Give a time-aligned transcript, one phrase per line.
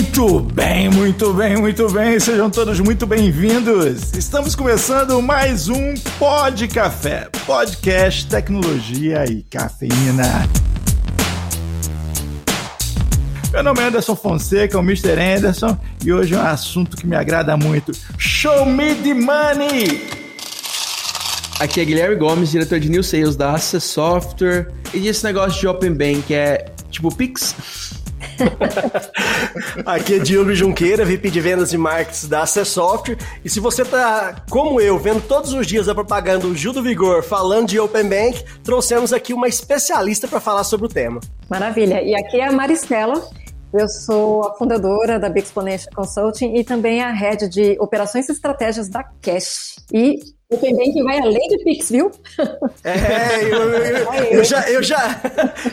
[0.00, 2.18] Muito bem, muito bem, muito bem.
[2.18, 4.14] Sejam todos muito bem-vindos.
[4.14, 10.48] Estamos começando mais um Pod Café, podcast tecnologia e cafeína.
[13.52, 15.20] Meu nome é Anderson Fonseca, o Mr.
[15.36, 17.92] Anderson, e hoje é um assunto que me agrada muito.
[18.16, 20.08] Show me the money!
[21.60, 24.72] Aqui é Guilherme Gomes, diretor de New Sales da Access Software.
[24.94, 27.54] E esse negócio de Open Bank é tipo Pix?
[29.84, 33.18] Aqui é Diogo Junqueira, VP de Vendas e Marketing da Access Software.
[33.44, 36.82] E se você tá, como eu, vendo todos os dias a propaganda do Gil do
[36.82, 41.20] Vigor falando de Open Bank, trouxemos aqui uma especialista para falar sobre o tema.
[41.48, 42.02] Maravilha.
[42.02, 43.22] E aqui é a Maristela.
[43.72, 48.32] Eu sou a fundadora da Big Exponential Consulting e também a head de operações e
[48.32, 49.76] estratégias da Cash.
[49.92, 50.18] E
[50.52, 52.10] Open Banking vai além de Pix, viu?
[52.82, 55.20] É, eu, eu, eu, já, eu, já,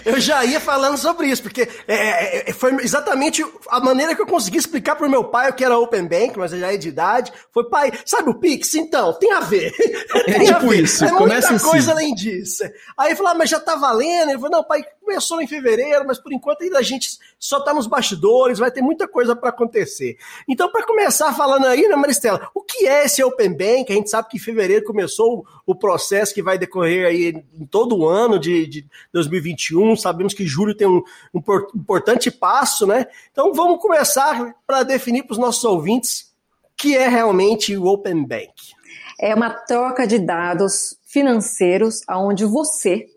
[0.05, 4.27] eu já ia falando sobre isso, porque é, é, foi exatamente a maneira que eu
[4.27, 6.89] consegui explicar para o meu pai o que era Open Bank, mas já é de
[6.89, 7.33] idade.
[7.51, 8.75] Foi, pai, sabe o Pix?
[8.75, 9.73] Então, tem a ver.
[10.27, 10.83] É tem tipo ver.
[10.83, 12.03] isso, é começa muita coisa assim.
[12.03, 12.63] além disso.
[12.97, 14.29] Aí ele falou, ah, mas já tá valendo?
[14.29, 17.73] Ele falou, não, pai, começou em fevereiro, mas por enquanto ainda a gente só tá
[17.73, 20.17] nos bastidores, vai ter muita coisa para acontecer.
[20.47, 23.85] Então, para começar falando aí, né, Maristela, o que é esse Open Bank?
[23.89, 27.65] A gente sabe que em fevereiro fevereiro começou o processo que vai decorrer aí em
[27.65, 29.95] todo o ano de, de 2021.
[29.95, 31.01] Sabemos que julho tem um,
[31.33, 31.41] um
[31.75, 33.07] importante passo, né?
[33.31, 38.25] Então vamos começar para definir para os nossos ouvintes o que é realmente o Open
[38.25, 38.51] Bank.
[39.19, 43.07] É uma troca de dados financeiros onde você,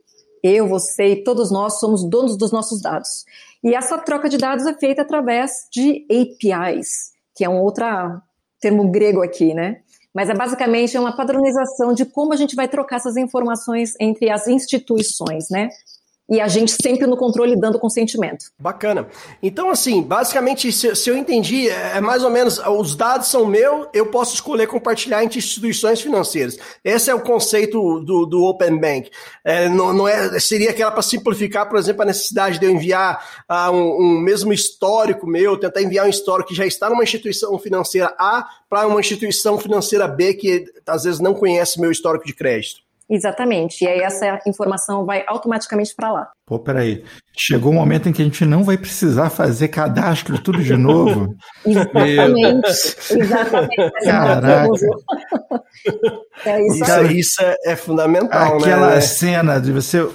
[0.42, 3.26] eu, você e todos nós somos donos dos nossos dados.
[3.62, 7.84] E essa troca de dados é feita através de APIs, que é um outro
[8.58, 9.82] termo grego aqui, né?
[10.14, 14.48] Mas é basicamente uma padronização de como a gente vai trocar essas informações entre as
[14.48, 15.68] instituições, né?
[16.30, 18.46] E a gente sempre no controle dando consentimento.
[18.56, 19.08] Bacana.
[19.42, 23.44] Então, assim, basicamente, se, se, eu entendi, é, é mais ou menos, os dados são
[23.44, 26.56] meus, eu posso escolher compartilhar entre instituições financeiras.
[26.84, 29.10] Esse é o conceito do, do Open Bank.
[29.44, 33.44] É, não, não é, seria aquela para simplificar, por exemplo, a necessidade de eu enviar
[33.50, 37.58] uh, um, um, mesmo histórico meu, tentar enviar um histórico que já está numa instituição
[37.58, 42.34] financeira A para uma instituição financeira B que às vezes não conhece meu histórico de
[42.34, 42.89] crédito.
[43.10, 43.84] Exatamente.
[43.84, 46.28] E aí essa informação vai automaticamente para lá.
[46.46, 47.04] Pô, peraí.
[47.36, 50.76] Chegou o um momento em que a gente não vai precisar fazer cadastro tudo de
[50.76, 51.34] novo.
[51.66, 52.68] Exatamente.
[53.10, 53.92] Exatamente.
[54.04, 54.68] Caraca.
[56.44, 59.00] É isso, isso, isso é, é, fundamental, Aquela né?
[59.00, 60.08] cena de você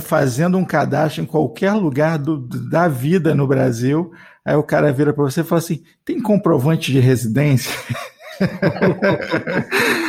[0.00, 2.36] fazendo um cadastro em qualquer lugar do,
[2.68, 4.10] da vida no Brasil,
[4.44, 7.72] aí o cara vira para você e fala assim: tem comprovante de residência?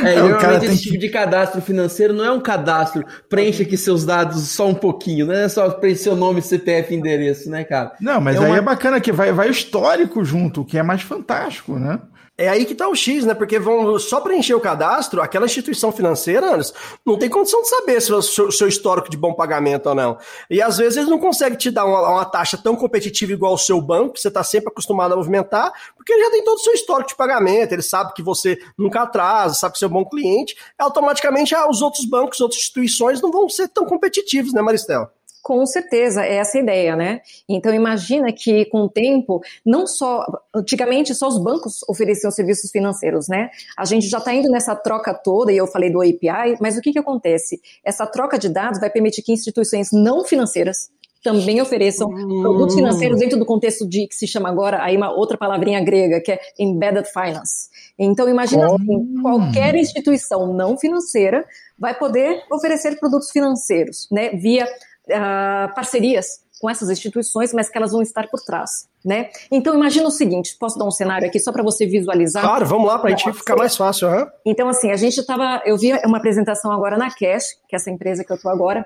[0.04, 1.00] é, é normalmente esse tipo que...
[1.00, 5.34] de cadastro financeiro não é um cadastro, preenche aqui seus dados só um pouquinho, não
[5.34, 7.94] é só preencher seu nome, CPF endereço, né, cara?
[8.00, 8.58] Não, mas é aí uma...
[8.58, 12.00] é bacana que vai, vai o histórico junto, que é mais fantástico, né?
[12.42, 13.36] É aí que está o X, né?
[13.36, 16.74] Porque vão só preencher o cadastro, aquela instituição financeira, Anderson,
[17.06, 20.18] não tem condição de saber se o seu, seu, histórico de bom pagamento ou não.
[20.50, 23.60] E às vezes eles não conseguem te dar uma, uma taxa tão competitiva igual o
[23.60, 26.62] seu banco, que você está sempre acostumado a movimentar, porque ele já tem todo o
[26.62, 29.92] seu histórico de pagamento, ele sabe que você nunca atrasa, sabe que você é um
[29.92, 34.64] bom cliente, automaticamente ah, os outros bancos, outras instituições não vão ser tão competitivos, né,
[34.64, 35.14] Maristela?
[35.42, 37.22] Com certeza, é essa a ideia, né?
[37.50, 40.26] Então imagina que com o tempo, não só,
[40.56, 43.50] antigamente só os bancos ofereciam serviços financeiros, né?
[43.78, 46.82] A gente já está indo nessa troca toda, e eu falei do API, mas o
[46.82, 47.60] que que acontece?
[47.84, 50.92] Essa troca de dados vai permitir que instituições não financeiras
[51.24, 52.42] também ofereçam hum.
[52.42, 56.20] produtos financeiros dentro do contexto de que se chama agora aí uma outra palavrinha grega
[56.20, 57.70] que é embedded finance.
[57.98, 58.76] Então imagina oh.
[58.76, 61.46] assim, qualquer instituição não financeira
[61.78, 64.68] vai poder oferecer produtos financeiros, né, via
[65.12, 69.32] uh, parcerias com essas instituições, mas que elas vão estar por trás, né?
[69.52, 72.44] Então imagina o seguinte, posso dar um cenário aqui só para você visualizar?
[72.44, 74.08] Claro, vamos lá para a gente ficar mais fácil.
[74.08, 74.28] Uhum.
[74.46, 77.90] Então assim, a gente estava, eu vi uma apresentação agora na Cash, que é essa
[77.90, 78.86] empresa que eu estou agora,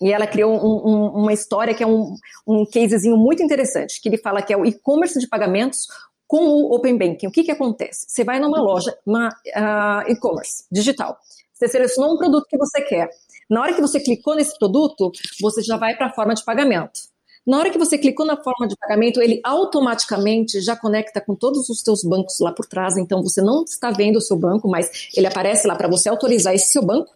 [0.00, 2.14] e ela criou um, um, uma história que é um,
[2.46, 5.86] um casezinho muito interessante, que ele fala que é o e-commerce de pagamentos
[6.26, 7.26] com o Open Banking.
[7.26, 8.06] O que que acontece?
[8.08, 11.18] Você vai numa loja, uma uh, e-commerce digital,
[11.52, 13.08] você selecionou um produto que você quer,
[13.48, 15.10] na hora que você clicou nesse produto,
[15.40, 17.00] você já vai para a forma de pagamento.
[17.46, 21.68] Na hora que você clicou na forma de pagamento, ele automaticamente já conecta com todos
[21.68, 22.96] os seus bancos lá por trás.
[22.96, 26.54] Então você não está vendo o seu banco, mas ele aparece lá para você autorizar
[26.54, 27.10] esse seu banco.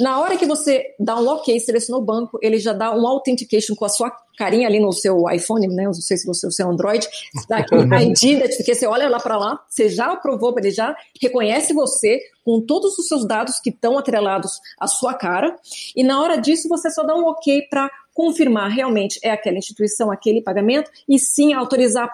[0.00, 3.74] Na hora que você dá um OK, selecionou o banco, ele já dá um authentication
[3.74, 5.84] com a sua carinha ali no seu iPhone, né?
[5.84, 7.06] Não sei se você é o Android,
[7.46, 11.74] dá aqui ID, porque você olha lá para lá, você já aprovou, ele já reconhece
[11.74, 15.54] você com todos os seus dados que estão atrelados à sua cara,
[15.94, 20.10] e na hora disso você só dá um OK para confirmar realmente é aquela instituição,
[20.10, 22.10] aquele pagamento, e sim autorizar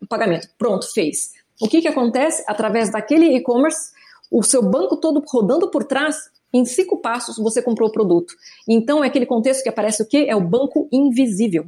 [0.00, 0.48] o pagamento.
[0.58, 1.30] Pronto, fez.
[1.58, 2.44] O que, que acontece?
[2.46, 3.90] Através daquele e-commerce,
[4.30, 6.16] o seu banco todo rodando por trás,
[6.52, 8.34] em cinco passos você comprou o produto.
[8.68, 10.26] Então é aquele contexto que aparece o quê?
[10.28, 11.66] É o banco invisível.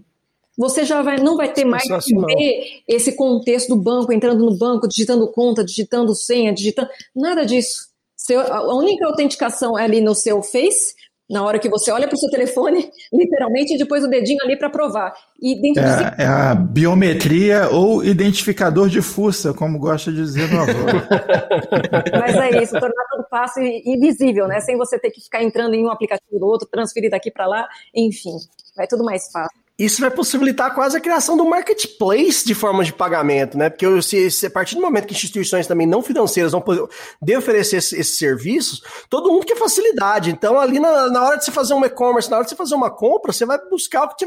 [0.56, 4.56] Você já vai, não vai ter mais que ver esse contexto do banco, entrando no
[4.56, 6.90] banco, digitando conta, digitando senha, digitando.
[7.16, 7.90] Nada disso.
[8.14, 10.94] Seu, a única autenticação é ali no seu Face,
[11.32, 14.56] na hora que você olha para o seu telefone, literalmente, e depois o dedinho ali
[14.56, 15.14] para provar.
[15.40, 16.22] E dentro é, do...
[16.22, 20.72] é a biometria ou identificador de fuça, como gosta de dizer no avô.
[22.20, 24.60] Mas é isso, tornar todo passo invisível, né?
[24.60, 27.66] Sem você ter que ficar entrando em um aplicativo do outro, transferir daqui para lá,
[27.94, 28.36] enfim,
[28.76, 29.61] vai tudo mais fácil.
[29.78, 33.70] Isso vai possibilitar quase a criação do marketplace de formas de pagamento, né?
[33.70, 36.86] Porque se, se, a partir do momento que instituições também não financeiras vão poder
[37.20, 40.30] de oferecer esses, serviços, todo mundo quer facilidade.
[40.30, 42.74] Então, ali na, na hora de você fazer um e-commerce, na hora de você fazer
[42.74, 44.26] uma compra, você vai buscar o que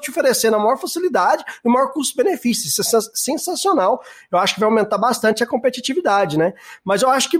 [0.00, 2.66] te oferecer na maior facilidade e o maior custo-benefício.
[2.66, 4.02] Isso é sensacional.
[4.32, 6.54] Eu acho que vai aumentar bastante a competitividade, né?
[6.82, 7.38] Mas eu acho que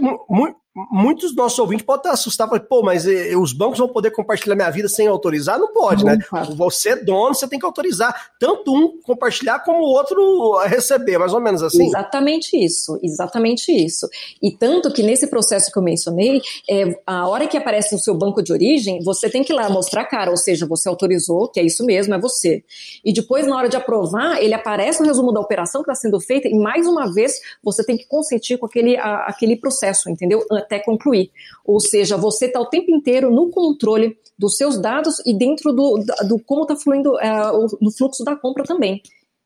[0.91, 4.55] muitos dos nossos ouvintes podem estar assustados, pô, mas eh, os bancos vão poder compartilhar
[4.55, 5.59] minha vida sem autorizar?
[5.59, 6.23] Não pode, não né?
[6.29, 6.55] Pode.
[6.55, 11.33] Você é dono, você tem que autorizar tanto um compartilhar como o outro receber, mais
[11.33, 11.87] ou menos assim.
[11.87, 14.07] Exatamente isso, exatamente isso.
[14.41, 18.15] E tanto que nesse processo que eu mencionei, é, a hora que aparece no seu
[18.15, 21.47] banco de origem, você tem que ir lá mostrar a cara, ou seja, você autorizou,
[21.47, 22.63] que é isso mesmo, é você.
[23.03, 26.19] E depois, na hora de aprovar, ele aparece o resumo da operação que está sendo
[26.19, 27.33] feita, e mais uma vez,
[27.63, 30.45] você tem que consentir com aquele, a, aquele processo, entendeu?
[30.69, 31.31] Até concluir.
[31.65, 36.03] Ou seja, você está o tempo inteiro no controle dos seus dados e dentro do,
[36.27, 39.01] do como está fluindo uh, no fluxo da compra também.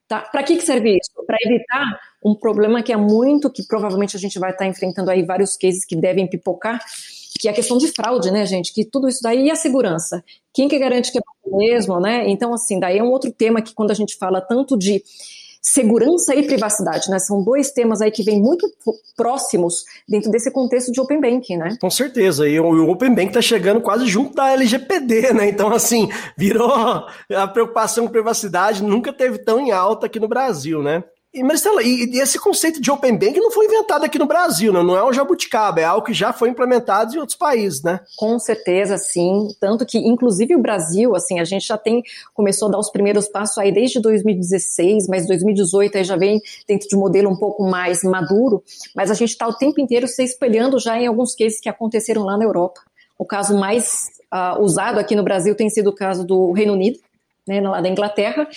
[0.08, 0.22] Tá?
[0.22, 1.26] Para que, que serve isso?
[1.26, 5.10] Para evitar um problema que é muito, que provavelmente a gente vai estar tá enfrentando
[5.10, 6.80] aí vários cases que devem pipocar,
[7.40, 8.74] que é a questão de fraude, né, gente?
[8.74, 10.24] Que tudo isso daí e a segurança.
[10.54, 12.28] Quem que garante que é mesmo, né?
[12.30, 15.04] Então, assim, daí é um outro tema que quando a gente fala tanto de
[15.64, 17.18] segurança e privacidade, né?
[17.20, 18.70] São dois temas aí que vêm muito
[19.16, 21.78] próximos dentro desse contexto de Open Banking, né?
[21.80, 22.48] Com certeza.
[22.48, 25.48] E o Open Banking está chegando quase junto da LGPD, né?
[25.48, 30.84] Então, assim, virou a preocupação com privacidade nunca teve tão em alta aqui no Brasil,
[30.84, 31.04] né?
[31.34, 34.72] E, Maristela, e, e, esse conceito de Open Bank não foi inventado aqui no Brasil,
[34.72, 34.84] né?
[34.84, 38.00] não é um jabuticaba, é algo que já foi implementado em outros países, né?
[38.16, 39.48] Com certeza, sim.
[39.60, 42.04] Tanto que, inclusive, o Brasil, assim, a gente já tem,
[42.36, 46.88] começou a dar os primeiros passos aí desde 2016, mas 2018 aí já vem dentro
[46.88, 48.62] de um modelo um pouco mais maduro,
[48.96, 52.26] mas a gente está o tempo inteiro se espelhando já em alguns cases que aconteceram
[52.26, 52.80] lá na Europa.
[53.18, 57.00] O caso mais uh, usado aqui no Brasil tem sido o caso do Reino Unido,
[57.48, 58.48] né, lá da Inglaterra,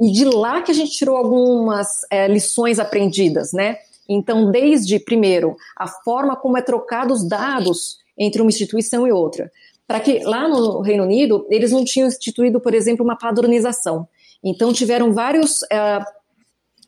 [0.00, 3.78] e de lá que a gente tirou algumas é, lições aprendidas, né?
[4.08, 9.50] Então, desde, primeiro, a forma como é trocado os dados entre uma instituição e outra.
[9.86, 14.06] Para que lá no Reino Unido, eles não tinham instituído, por exemplo, uma padronização.
[14.42, 16.04] Então, tiveram vários é,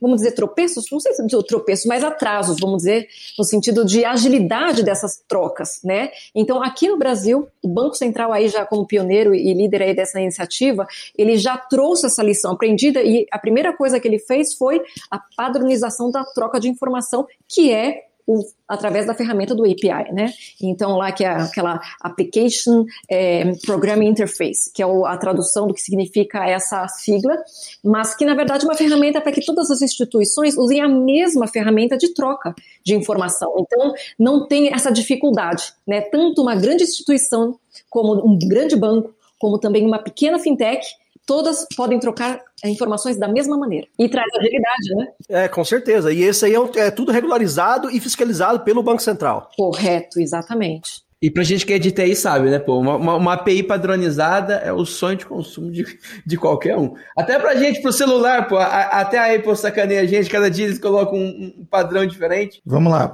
[0.01, 3.09] vamos dizer, tropeços, não sei se tropeços, mas atrasos, vamos dizer,
[3.39, 6.11] no sentido de agilidade dessas trocas, né?
[6.35, 10.21] Então, aqui no Brasil, o Banco Central aí já como pioneiro e líder aí dessa
[10.21, 14.83] iniciativa, ele já trouxe essa lição aprendida e a primeira coisa que ele fez foi
[15.11, 20.33] a padronização da troca de informação, que é o, através da ferramenta do API, né?
[20.61, 25.81] Então lá que é aquela Application é, Programming Interface, que é a tradução do que
[25.81, 27.37] significa essa sigla,
[27.85, 31.47] mas que na verdade é uma ferramenta para que todas as instituições usem a mesma
[31.47, 33.55] ferramenta de troca de informação.
[33.59, 36.01] Então não tem essa dificuldade, né?
[36.01, 37.59] Tanto uma grande instituição
[37.89, 40.87] como um grande banco, como também uma pequena fintech
[41.27, 43.87] todas podem trocar informações da mesma maneira.
[43.99, 45.09] E traz agilidade, né?
[45.29, 46.13] É, com certeza.
[46.13, 49.51] E esse aí é, é tudo regularizado e fiscalizado pelo Banco Central.
[49.57, 51.06] Correto, exatamente.
[51.23, 54.57] E pra gente que é de TI sabe, né, pô, uma, uma, uma, API padronizada
[54.57, 55.83] é o sonho de consumo de,
[56.27, 56.93] de qualquer um.
[57.17, 60.67] Até pra gente, pro celular, pô, a, até a Apple sacaneia a gente, cada dia
[60.67, 62.61] eles colocam um, um padrão diferente.
[62.67, 63.11] Vamos lá,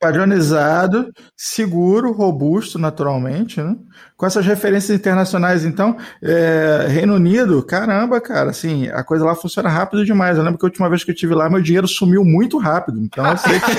[0.00, 3.76] padronizado, seguro, robusto, naturalmente, né?
[4.16, 9.68] Com essas referências internacionais, então, é, Reino Unido, caramba, cara, assim, a coisa lá funciona
[9.68, 10.36] rápido demais.
[10.36, 12.98] Eu lembro que a última vez que eu estive lá, meu dinheiro sumiu muito rápido.
[12.98, 13.70] Então, eu sei que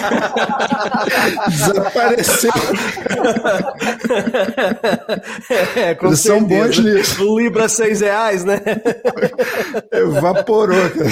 [1.52, 2.52] desapareceu.
[5.76, 7.24] é, com Eles são bons nisso.
[7.24, 8.62] O Libra seis reais, né?
[9.92, 11.10] Evaporou, cara.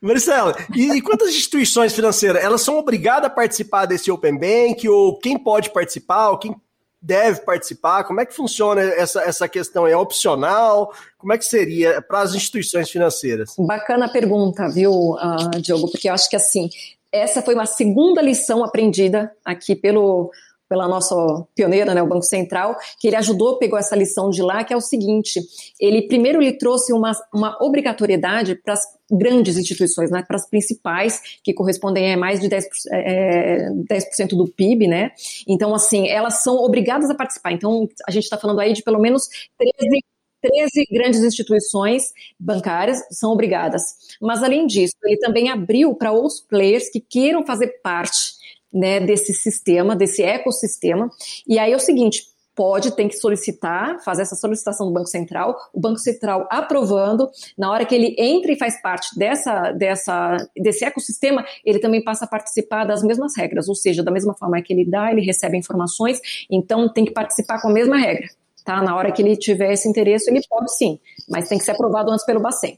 [0.00, 5.18] Marcelo, e, e quantas instituições financeiras, elas são obrigadas a participar desse Open Bank, ou
[5.18, 6.54] quem pode participar, ou quem
[7.00, 8.04] deve participar?
[8.04, 9.86] Como é que funciona essa, essa questão?
[9.86, 10.92] É opcional?
[11.16, 13.54] Como é que seria para as instituições financeiras?
[13.58, 15.90] Bacana pergunta, viu, uh, Diogo?
[15.90, 16.68] Porque eu acho que assim,
[17.12, 20.30] essa foi uma segunda lição aprendida aqui pelo
[20.68, 21.14] pela nossa
[21.54, 24.76] pioneira, né, o Banco Central, que ele ajudou, pegou essa lição de lá, que é
[24.76, 25.40] o seguinte:
[25.80, 31.20] ele primeiro ele trouxe uma, uma obrigatoriedade para as grandes instituições, né, para as principais,
[31.42, 35.12] que correspondem a mais de 10%, é, 10 do PIB, né?
[35.48, 37.52] Então, assim, elas são obrigadas a participar.
[37.52, 40.02] Então, a gente está falando aí de pelo menos 13
[40.40, 43.82] 13 grandes instituições bancárias são obrigadas.
[44.20, 48.37] Mas, além disso, ele também abriu para outros players que queiram fazer parte
[48.72, 51.10] né, desse sistema, desse ecossistema.
[51.46, 52.24] E aí é o seguinte:
[52.58, 57.70] pode, tem que solicitar, fazer essa solicitação do Banco Central, o Banco Central aprovando, na
[57.70, 62.28] hora que ele entra e faz parte dessa, dessa, desse ecossistema, ele também passa a
[62.28, 66.20] participar das mesmas regras, ou seja, da mesma forma que ele dá, ele recebe informações,
[66.50, 68.26] então tem que participar com a mesma regra.
[68.64, 68.82] Tá?
[68.82, 70.98] Na hora que ele tiver esse interesse, ele pode sim,
[71.28, 72.76] mas tem que ser aprovado antes pelo Bacen.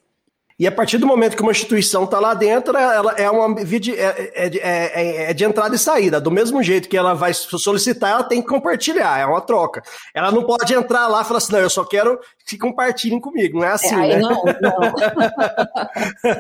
[0.61, 3.81] E a partir do momento que uma instituição está lá dentro, ela é uma via
[3.81, 6.21] de, é, é, é, é, de entrada e saída.
[6.21, 9.83] Do mesmo jeito que ela vai solicitar, ela tem que compartilhar, é uma troca.
[10.14, 13.59] Ela não pode entrar lá e falar assim, não, eu só quero que compartilhem comigo,
[13.59, 14.19] não é assim, aí né?
[14.19, 14.95] Não, não.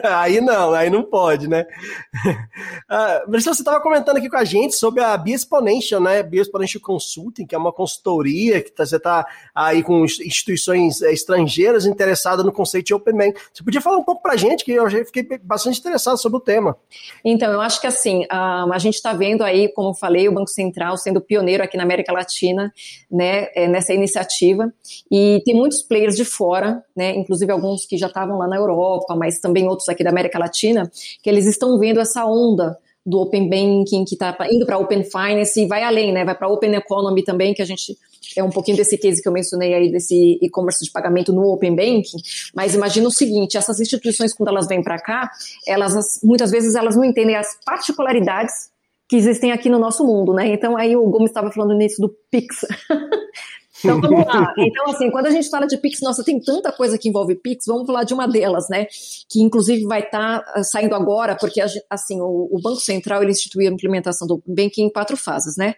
[0.18, 1.66] aí não, aí não pode, né?
[2.92, 6.24] Ah, Marcelo, você estava comentando aqui com a gente sobre a Bioexponential, né?
[6.24, 9.24] Bioexponential Consulting, que é uma consultoria que tá, você está
[9.54, 13.40] aí com instituições estrangeiras interessadas no conceito de Open Bank.
[13.52, 16.38] Você podia falar um pouco para a gente, que eu já fiquei bastante interessado sobre
[16.38, 16.76] o tema.
[17.24, 20.50] Então, eu acho que assim, a gente está vendo aí, como eu falei, o Banco
[20.50, 22.72] Central sendo pioneiro aqui na América Latina,
[23.10, 24.72] né, é, nessa iniciativa,
[25.10, 29.14] e tem muitos players de fora, né, inclusive alguns que já estavam lá na Europa,
[29.16, 30.90] mas também outros aqui da América Latina,
[31.22, 35.60] que eles estão vendo essa onda do Open Banking, que está indo para Open Finance
[35.60, 36.24] e vai além, né?
[36.24, 37.96] Vai para Open Economy também, que a gente
[38.36, 41.74] é um pouquinho desse case que eu mencionei aí, desse e-commerce de pagamento no Open
[41.74, 42.18] Banking,
[42.54, 45.30] mas imagina o seguinte, essas instituições, quando elas vêm para cá,
[45.66, 48.70] elas muitas vezes elas não entendem as particularidades
[49.08, 50.46] que existem aqui no nosso mundo, né?
[50.48, 52.64] Então aí o Gomes estava falando nisso do Pix.
[53.82, 54.52] Então vamos lá.
[54.56, 57.64] Então, assim, quando a gente fala de Pix, nossa, tem tanta coisa que envolve Pix,
[57.66, 58.86] vamos falar de uma delas, né?
[59.28, 63.32] Que inclusive vai estar tá ah, saindo agora, porque assim, o, o, Banco Central ele
[63.32, 65.74] instituiu a implementação do Banking em quatro fases, né?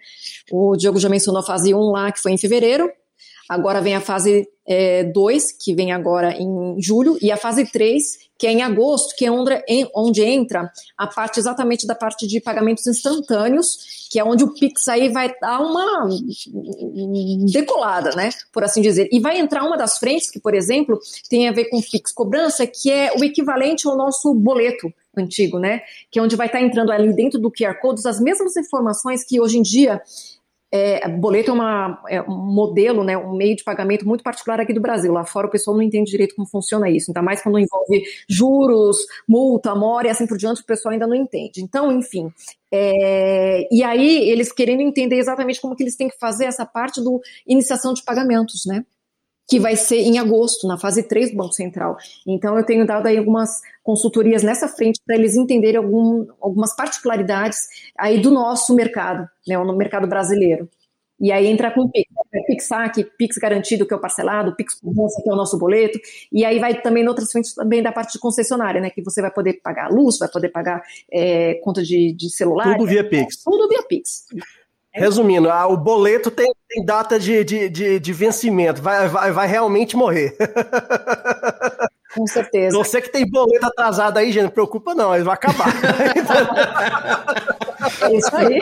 [0.51, 2.91] O Diogo já mencionou a fase 1 lá, que foi em fevereiro.
[3.49, 4.49] Agora vem a fase
[5.13, 9.15] 2, é, que vem agora em julho, e a fase 3, que é em agosto,
[9.17, 14.45] que é onde, entra a parte exatamente da parte de pagamentos instantâneos, que é onde
[14.45, 16.09] o Pix aí vai dar uma
[17.51, 18.31] decolada, né?
[18.53, 19.09] Por assim dizer.
[19.13, 22.67] E vai entrar uma das frentes, que, por exemplo, tem a ver com Pix cobrança,
[22.67, 25.83] que é o equivalente ao nosso boleto antigo, né?
[26.11, 29.41] Que é onde vai estar entrando ali dentro do QR Code as mesmas informações que
[29.41, 30.01] hoje em dia
[30.73, 34.73] é, boleto é, uma, é, um modelo, né, um meio de pagamento muito particular aqui
[34.73, 35.13] do Brasil.
[35.13, 37.11] Lá fora o pessoal não entende direito como funciona isso.
[37.11, 38.97] Ainda mais quando envolve juros,
[39.29, 41.63] multa, mora e assim por diante, o pessoal ainda não entende.
[41.63, 42.33] Então, enfim.
[42.73, 47.03] É, e aí, eles querendo entender exatamente como que eles têm que fazer essa parte
[47.03, 48.83] do iniciação de pagamentos, né?
[49.53, 51.99] Que vai ser em agosto, na fase 3 do Banco Central.
[52.27, 57.59] Então, eu tenho dado aí algumas consultorias nessa frente para eles entenderem algum, algumas particularidades
[57.99, 60.71] aí do nosso mercado, né, no mercado brasileiro.
[61.21, 64.57] E aí entra com o Pix, né, Pix Saque, Pix Garantido, que é o parcelado,
[64.57, 66.01] Pix Cobrança, que é o nosso boleto,
[66.33, 69.21] e aí vai também em outras frentes também da parte de concessionária, né, que você
[69.21, 70.83] vai poder pagar luz, vai poder pagar
[71.13, 72.73] é, conta de, de celular.
[72.73, 73.45] Tudo via Pix.
[73.45, 74.25] Tudo via Pix.
[74.95, 79.49] Resumindo, ah, o boleto tem, tem data de, de, de, de, vencimento, vai, vai, vai
[79.49, 80.37] realmente morrer.
[82.15, 82.77] Com certeza.
[82.77, 85.69] Você que tem boleto atrasado aí, gente, não preocupa não, ele vai acabar.
[88.03, 88.61] é isso aí.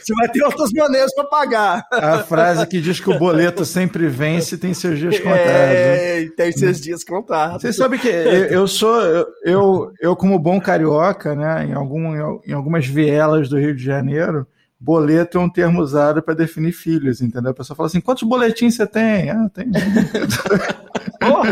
[0.00, 1.84] Você vai ter outras maneiras para pagar.
[1.90, 5.42] A frase que diz que o boleto sempre vence tem seus dias contados.
[5.42, 7.62] É, tem seus dias contados.
[7.62, 9.02] Você sabe que eu, eu sou,
[9.42, 14.46] eu, eu como bom carioca, né, em, algum, em algumas vielas do Rio de Janeiro,
[14.80, 17.50] boleto é um termo usado para definir filhos, entendeu?
[17.50, 19.30] A pessoa fala assim: quantos boletins você tem?
[19.30, 19.66] Ah, tem.
[21.20, 21.42] o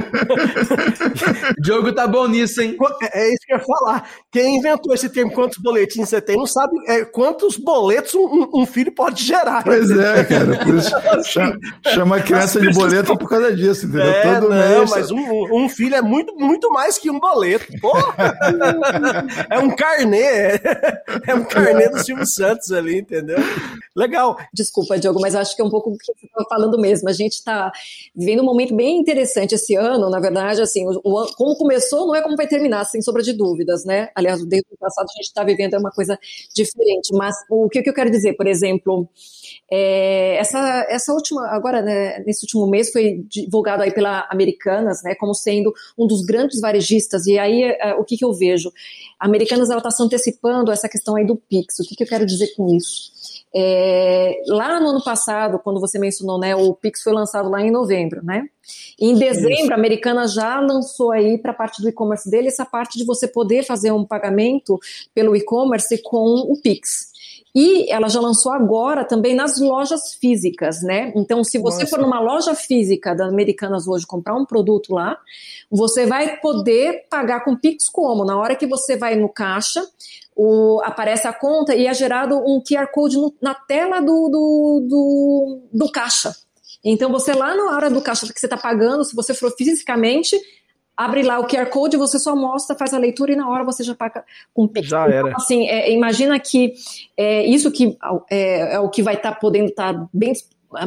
[1.61, 2.76] Diogo tá bom nisso, hein?
[3.02, 4.09] É, é isso que eu ia falar.
[4.30, 8.66] Quem inventou esse termo, quantos boletins você tem, não sabe é, quantos boletos um, um,
[8.66, 9.64] filho pode gerar.
[9.64, 10.64] Pois é, cara.
[10.64, 10.90] Por isso
[11.25, 11.59] chama,
[11.92, 14.06] chama a criança de boleto por causa disso, entendeu?
[14.06, 14.90] É, Todo não, mês.
[14.90, 17.66] Mas um, um, filho é muito, muito mais que um boleto.
[17.80, 18.37] Porra!
[19.50, 20.61] é um carnê.
[21.26, 23.15] É um carnê do Silvio Santos ali, entendeu?
[23.96, 24.37] Legal.
[24.52, 27.08] Desculpa, Diogo, mas acho que é um pouco o que você estava falando mesmo.
[27.08, 27.73] A gente está
[28.14, 32.14] vivendo um momento bem interessante esse ano, na verdade, assim, o, o, como começou não
[32.14, 34.11] é como vai terminar, sem sombra de dúvidas, né?
[34.14, 36.18] Aliás, desde o passado a gente está vivendo é uma coisa
[36.54, 39.08] diferente, mas o que, que eu quero dizer, por exemplo,
[39.70, 45.14] é, essa, essa última, agora, né, nesse último mês foi divulgado aí pela Americanas, né,
[45.14, 48.73] como sendo um dos grandes varejistas, e aí é, o que, que eu vejo?
[49.18, 52.08] A Americanas, ela está se antecipando essa questão aí do Pix, o que, que eu
[52.08, 53.16] quero dizer com isso?
[53.54, 57.70] É, lá no ano passado, quando você mencionou, né, o Pix foi lançado lá em
[57.70, 58.44] novembro, né?
[59.00, 59.73] Em dezembro, Isso.
[59.73, 63.28] a Americana já lançou aí para a parte do e-commerce dele essa parte de você
[63.28, 64.78] poder fazer um pagamento
[65.14, 67.12] pelo e-commerce com o Pix.
[67.58, 71.10] E ela já lançou agora também nas lojas físicas, né?
[71.16, 71.86] Então, se você Nossa.
[71.86, 75.16] for numa loja física da Americanas hoje comprar um produto lá,
[75.70, 78.26] você vai poder pagar com Pix como?
[78.26, 79.82] Na hora que você vai no caixa,
[80.36, 84.86] o, aparece a conta e é gerado um QR Code no, na tela do, do,
[84.86, 86.36] do, do caixa.
[86.84, 90.38] Então, você lá na hora do caixa que você está pagando, se você for fisicamente,
[90.97, 93.83] abre lá o QR Code, você só mostra, faz a leitura e na hora você
[93.83, 94.25] já paga
[94.55, 94.88] com Pix.
[94.88, 95.29] Já era.
[95.29, 96.75] Então, assim, é, imagina que
[97.17, 97.97] é, isso que
[98.31, 100.33] é, é o que vai estar tá podendo estar tá bem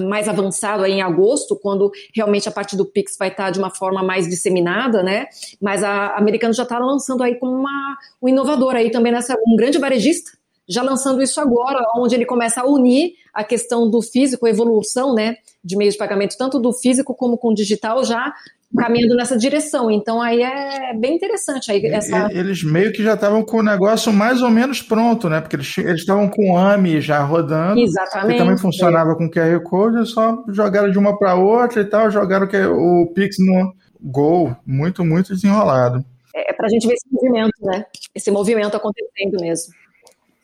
[0.07, 3.59] mais avançado aí em agosto, quando realmente a parte do Pix vai estar tá de
[3.59, 5.27] uma forma mais disseminada, né?
[5.61, 9.55] Mas a Americano já está lançando aí como uma, um inovador aí também nessa, um
[9.55, 10.31] grande varejista,
[10.67, 15.15] já lançando isso agora, onde ele começa a unir a questão do físico, a evolução,
[15.15, 18.33] né, de meios de pagamento, tanto do físico como com o digital, já
[18.77, 19.89] caminhando nessa direção.
[19.89, 21.71] Então aí é bem interessante.
[21.71, 22.29] Aí essa...
[22.31, 25.41] Eles meio que já estavam com o negócio mais ou menos pronto, né?
[25.41, 27.79] Porque eles estavam com o AMI já rodando.
[27.79, 28.33] Exatamente.
[28.33, 29.15] Que também funcionava é.
[29.15, 33.73] com QR Code, só jogaram de uma para outra e tal, jogaram o Pix no
[34.01, 34.55] Gol.
[34.65, 36.03] Muito, muito desenrolado.
[36.35, 37.85] É, é para a gente ver esse movimento, né?
[38.13, 39.73] Esse movimento acontecendo mesmo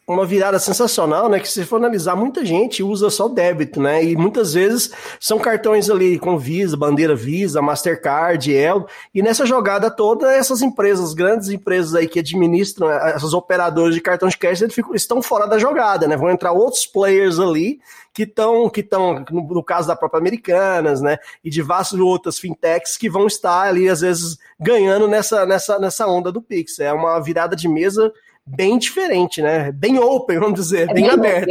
[0.08, 1.40] uma virada sensacional, né?
[1.40, 4.04] Que se for analisar, muita gente usa só débito, né?
[4.04, 8.88] E muitas vezes são cartões ali com Visa, bandeira Visa, Mastercard, Elo.
[9.14, 14.02] E nessa jogada toda, essas empresas, grandes empresas aí que administram eh, essas operadoras de
[14.02, 16.16] cartão de crédito, estão fora da jogada, né?
[16.16, 17.80] Vão entrar outros players ali
[18.14, 21.18] que estão, que estão no, no, caso da própria Americanas, né?
[21.44, 26.08] E de várias outras fintechs que vão estar ali, às vezes, ganhando nessa, nessa, nessa
[26.08, 26.80] onda do Pix.
[26.80, 28.14] É uma virada de mesa
[28.46, 29.72] bem diferente, né?
[29.72, 31.48] Bem open, vamos dizer, é bem, bem aberto.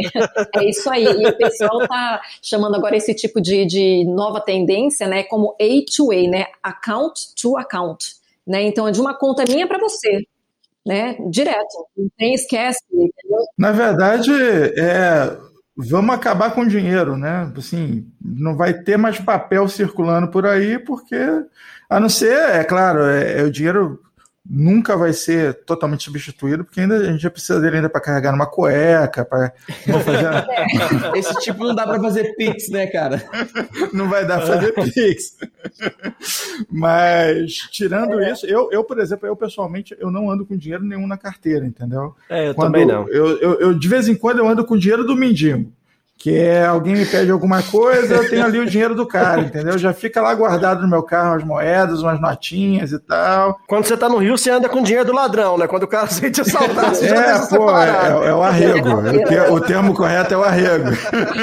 [0.55, 1.03] É isso aí.
[1.03, 6.29] E o pessoal está chamando agora esse tipo de, de nova tendência, né, como A2A,
[6.29, 6.45] né?
[6.63, 8.15] Account to account.
[8.47, 8.63] Né?
[8.63, 10.25] Então é de uma conta minha para você.
[10.85, 13.39] Né, direto, não tem esquece, entendeu?
[13.57, 14.31] Na verdade,
[14.77, 15.35] é,
[15.75, 17.51] vamos acabar com o dinheiro, né?
[17.57, 21.17] Assim, não vai ter mais papel circulando por aí, porque,
[21.89, 23.99] a não ser, é claro, é, é o dinheiro
[24.47, 28.31] nunca vai ser totalmente substituído, porque ainda a gente já precisa dele ainda para carregar
[28.31, 29.51] numa cueca, para
[30.03, 30.25] fazer...
[30.25, 33.23] É, esse tipo não dá para fazer pix, né, cara?
[33.91, 35.37] Não vai dar para fazer pix.
[36.69, 38.31] Mas tirando é.
[38.31, 41.65] isso, eu, eu por exemplo, eu pessoalmente eu não ando com dinheiro nenhum na carteira,
[41.65, 42.15] entendeu?
[42.29, 43.07] É, eu Quando também não.
[43.07, 45.71] Eu, eu, eu, de vez em quando eu ando com dinheiro do mendigo
[46.17, 49.77] que é alguém me pede alguma coisa, eu tenho ali o dinheiro do cara, entendeu?
[49.77, 53.59] Já fica lá guardado no meu carro as moedas, umas notinhas e tal.
[53.67, 55.67] Quando você tá no Rio, você anda com dinheiro do ladrão, né?
[55.67, 58.89] Quando o cara sente assaltar, você é, já pô, é, é, o arrego.
[59.29, 60.85] É o, termo correto é o arrego.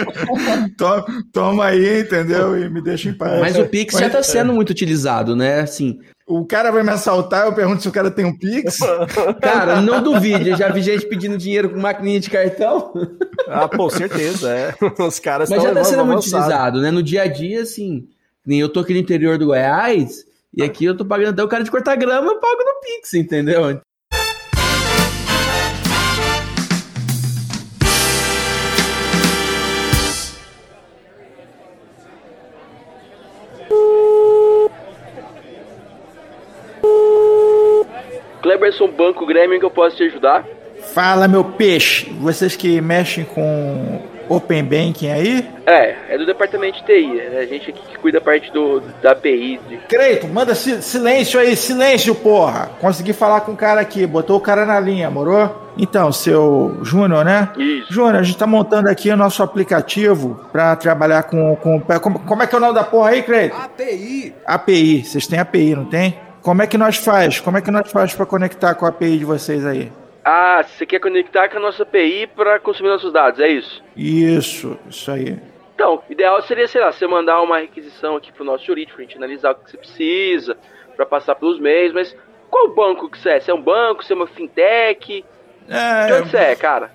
[0.77, 2.59] toma, toma aí, entendeu?
[2.59, 3.41] E me deixa em paz.
[3.41, 5.61] Mas o Pix já tá sendo muito utilizado, né?
[5.61, 5.99] Assim,
[6.33, 8.79] o cara vai me assaltar, eu pergunto se o cara tem um Pix.
[9.43, 12.93] Cara, não duvide, eu já vi gente pedindo dinheiro com maquininha de cartão.
[13.47, 14.75] Ah, pô, certeza, é.
[15.03, 16.91] Os caras Mas já tá sendo muito utilizado, né?
[16.91, 18.09] No dia a dia, assim,
[18.47, 21.49] nem eu tô aqui no interior do Goiás, e aqui eu tô pagando até o
[21.49, 23.81] cara de cortar grama, eu pago no Pix, entendeu?
[38.73, 40.45] Kleberson Banco Grêmio que eu posso te ajudar?
[40.95, 42.11] Fala, meu peixe.
[42.21, 45.49] Vocês que mexem com Open Banking aí?
[45.65, 47.21] É, é do departamento de TI.
[47.21, 49.61] É a gente aqui que cuida da parte do, da API.
[49.69, 49.77] De...
[49.89, 52.71] Creito, manda silêncio aí, silêncio, porra.
[52.81, 55.71] Consegui falar com o cara aqui, botou o cara na linha, morou?
[55.79, 57.51] Então, seu Júnior, né?
[57.57, 57.93] Isso.
[57.93, 61.81] Júnior, a gente tá montando aqui o nosso aplicativo para trabalhar com, com.
[62.01, 63.55] Como, como é que é o nome da porra aí, Creito?
[63.57, 64.35] API.
[64.45, 65.05] API.
[65.05, 66.19] Vocês têm API, não tem?
[66.43, 67.41] Como é que nós faz?
[67.41, 69.93] Como é que nós faz para conectar com a API de vocês aí?
[70.25, 73.83] Ah, você quer conectar com a nossa API para consumir nossos dados, é isso?
[73.97, 75.39] Isso, isso aí.
[75.75, 79.05] Então, o ideal seria, sei lá, você mandar uma requisição aqui pro nosso jurídico, pra
[79.05, 80.57] gente analisar o que você precisa,
[80.97, 82.15] para passar pelos meios, mas
[82.51, 83.41] qual banco que você é?
[83.41, 85.25] Você é um banco, você é uma fintech?
[85.69, 86.07] É...
[86.07, 86.91] De onde você é, cara?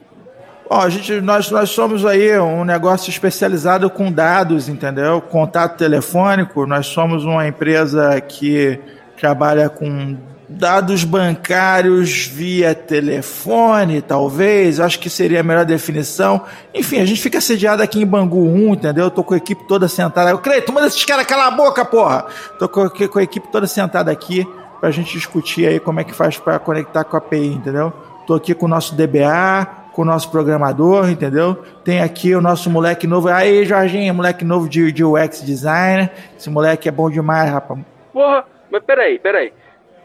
[0.69, 5.21] Ó, a gente, nós, nós somos aí um negócio especializado com dados, entendeu?
[5.21, 8.79] Contato telefônico, nós somos uma empresa que
[9.17, 10.15] trabalha com
[10.49, 16.43] dados bancários via telefone, talvez, acho que seria a melhor definição.
[16.73, 19.05] Enfim, a gente fica sediado aqui em Bangu 1, entendeu?
[19.05, 20.29] Eu tô com a equipe toda sentada.
[20.29, 22.25] Eu, Cleito, manda esses caras calar a boca, porra!
[22.57, 24.47] Tô com, com a equipe toda sentada aqui
[24.79, 27.91] pra gente discutir aí como é que faz para conectar com a API, entendeu?
[28.25, 31.55] Tô aqui com o nosso DBA, com o nosso programador, entendeu?
[31.83, 33.27] Tem aqui o nosso moleque novo.
[33.29, 36.11] Aí, Jorginho, moleque novo de, de UX designer.
[36.37, 37.79] Esse moleque é bom demais, rapaz.
[38.13, 38.45] Porra,
[38.77, 39.53] mas peraí, peraí.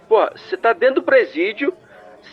[0.08, 1.72] Porra, você tá dentro do presídio,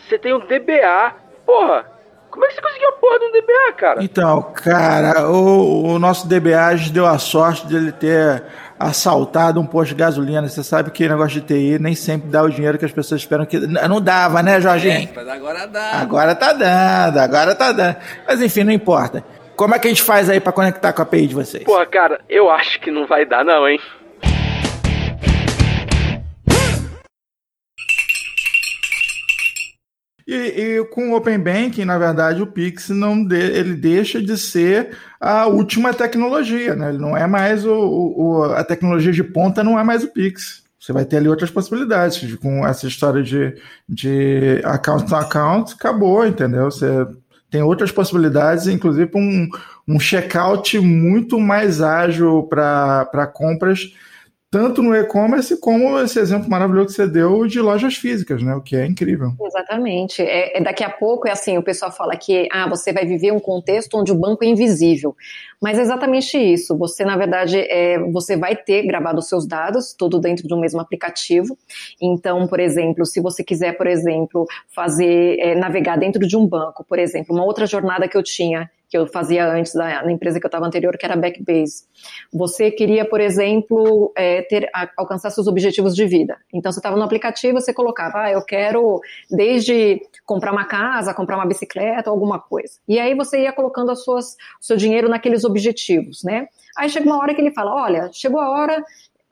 [0.08, 1.14] você tem um DBA.
[1.44, 1.86] Porra,
[2.30, 4.04] como é que você conseguiu a porra de um DBA, cara?
[4.04, 8.44] Então, cara, o, o nosso DBA deu a sorte de ele ter
[8.78, 10.48] assaltado um posto de gasolina.
[10.48, 13.44] Você sabe que negócio de TI nem sempre dá o dinheiro que as pessoas esperam
[13.44, 13.58] que.
[13.58, 15.08] Não dava, né, Jorginho?
[15.08, 15.90] É, mas agora dá.
[16.00, 17.96] Agora tá dando, agora tá dando.
[18.26, 19.22] Mas enfim, não importa.
[19.56, 21.64] Como é que a gente faz aí para conectar com a API de vocês?
[21.64, 23.78] Porra, cara, eu acho que não vai dar, não, hein?
[30.32, 34.38] E, e, com o Open Banking, na verdade, o Pix não de, ele deixa de
[34.38, 36.90] ser a última tecnologia, né?
[36.90, 40.62] Ele não é mais o, o, a tecnologia de ponta, não é mais o Pix.
[40.78, 42.36] Você vai ter ali outras possibilidades.
[42.36, 43.56] Com essa história de,
[43.88, 46.70] de account to account, acabou, entendeu?
[46.70, 46.86] Você
[47.50, 49.48] tem outras possibilidades, inclusive um,
[49.88, 53.92] um checkout muito mais ágil para compras
[54.50, 58.52] tanto no e-commerce como esse exemplo maravilhoso que você deu de lojas físicas, né?
[58.56, 59.32] O que é incrível.
[59.40, 60.22] Exatamente.
[60.22, 63.32] É, é, daqui a pouco é assim, o pessoal fala que ah, você vai viver
[63.32, 65.16] um contexto onde o banco é invisível.
[65.62, 66.76] Mas é exatamente isso.
[66.78, 70.58] Você, na verdade, é, você vai ter gravado os seus dados, tudo dentro de um
[70.58, 71.56] mesmo aplicativo.
[72.02, 76.82] Então, por exemplo, se você quiser, por exemplo, fazer é, navegar dentro de um banco,
[76.82, 80.40] por exemplo, uma outra jornada que eu tinha que eu fazia antes da, na empresa
[80.40, 81.84] que eu estava anterior, que era Backbase.
[82.32, 86.36] Você queria, por exemplo, é, ter, a, alcançar seus objetivos de vida.
[86.52, 89.00] Então, você estava no aplicativo, você colocava, ah, eu quero
[89.30, 92.80] desde comprar uma casa, comprar uma bicicleta, alguma coisa.
[92.88, 96.48] E aí você ia colocando as suas, o seu dinheiro naqueles objetivos, né?
[96.76, 98.84] Aí chega uma hora que ele fala, olha, chegou a hora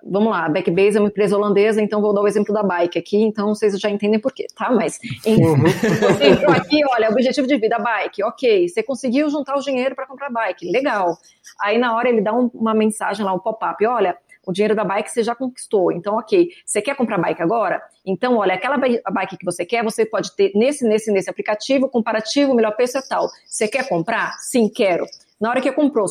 [0.05, 2.99] vamos lá, a Backbase é uma empresa holandesa, então vou dar o exemplo da bike
[2.99, 4.71] aqui, então vocês já entendem por quê, tá?
[4.71, 5.57] Mas uhum.
[5.63, 10.07] você entrou aqui, olha, objetivo de vida, bike, ok, você conseguiu juntar o dinheiro para
[10.07, 11.17] comprar bike, legal.
[11.61, 14.85] Aí na hora ele dá um, uma mensagem lá, um pop-up, olha, o dinheiro da
[14.85, 17.83] bike você já conquistou, então ok, você quer comprar bike agora?
[18.07, 22.55] Então, olha, aquela bike que você quer, você pode ter nesse, nesse, nesse aplicativo, comparativo,
[22.55, 23.29] melhor preço é tal.
[23.47, 24.39] Você quer comprar?
[24.39, 25.05] Sim, quero.
[25.39, 26.09] Na hora que comprou,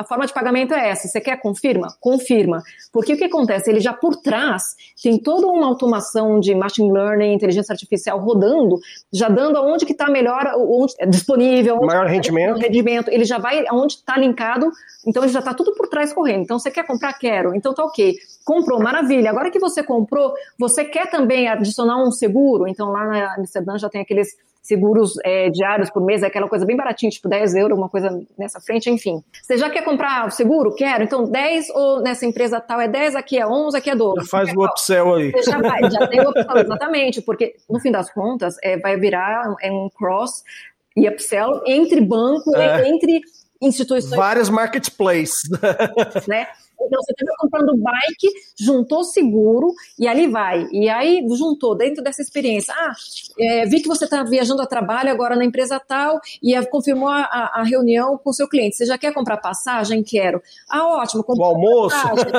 [0.00, 1.06] a forma de pagamento é essa.
[1.06, 1.88] Você quer confirma?
[2.00, 2.62] Confirma.
[2.90, 3.68] Porque o que acontece?
[3.70, 8.78] Ele já por trás tem toda uma automação de machine learning, inteligência artificial rodando,
[9.12, 12.58] já dando aonde que está melhor, onde é disponível, onde maior tá rendimento.
[12.58, 13.08] rendimento.
[13.10, 14.70] Ele já vai aonde está linkado,
[15.06, 16.44] então ele já está tudo por trás correndo.
[16.44, 17.12] Então você quer comprar?
[17.18, 17.54] Quero.
[17.54, 18.16] Então tá ok.
[18.42, 19.28] Comprou, maravilha.
[19.28, 22.66] Agora que você comprou, você quer também adicionar um seguro?
[22.66, 26.66] Então lá na Amsterdã já tem aqueles seguros é, diários por mês, é aquela coisa
[26.66, 29.22] bem baratinha, tipo 10 euros, uma coisa nessa frente, enfim.
[29.42, 30.74] Você já quer comprar o seguro?
[30.74, 31.02] Quero.
[31.02, 34.20] Então 10 ou nessa empresa tal é 10, aqui é 11, aqui é 12.
[34.20, 35.32] Já faz o upsell aí.
[35.32, 38.96] Você já vai, já tem o upsell, exatamente, porque no fim das contas é, vai
[38.96, 40.42] virar é um cross
[40.96, 42.88] e upsell entre banco, é.
[42.88, 43.20] entre
[43.60, 44.16] instituições.
[44.16, 45.42] Várias marketplaces.
[46.26, 46.46] Né?
[46.86, 50.66] Então, você estava comprando bike, juntou seguro e ali vai.
[50.72, 52.74] E aí juntou dentro dessa experiência.
[52.76, 52.92] Ah,
[53.38, 57.50] é, vi que você está viajando a trabalho agora na empresa tal e confirmou a,
[57.54, 58.76] a, reunião com o seu cliente.
[58.76, 60.02] Você já quer comprar passagem?
[60.02, 60.42] Quero.
[60.68, 61.24] Ah, ótimo.
[61.26, 61.96] O almoço.
[61.96, 62.32] Passagem.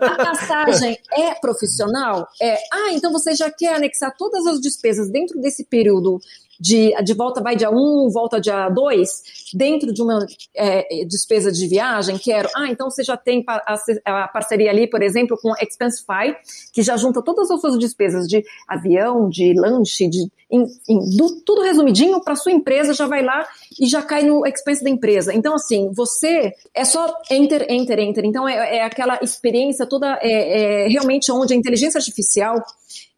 [0.00, 2.28] A passagem é profissional?
[2.40, 2.56] É.
[2.72, 6.20] Ah, então você já quer anexar todas as despesas dentro desse período
[6.60, 9.08] de, de volta vai dia 1, volta dia 2,
[9.54, 12.48] dentro de uma é, despesa de viagem, quero.
[12.56, 16.34] Ah, então você já tem a, a, parceria ali, por exemplo, com Expensify,
[16.72, 21.42] que já junta todas as suas despesas de avião, de lanche, de em, em, do,
[21.42, 23.46] tudo resumidinho para sua empresa, já vai lá
[23.78, 25.34] e já cai no expense da empresa.
[25.34, 28.24] Então, assim, você é só enter, enter, enter.
[28.24, 32.64] Então, é, é aquela experiência toda, é, é realmente onde a inteligência artificial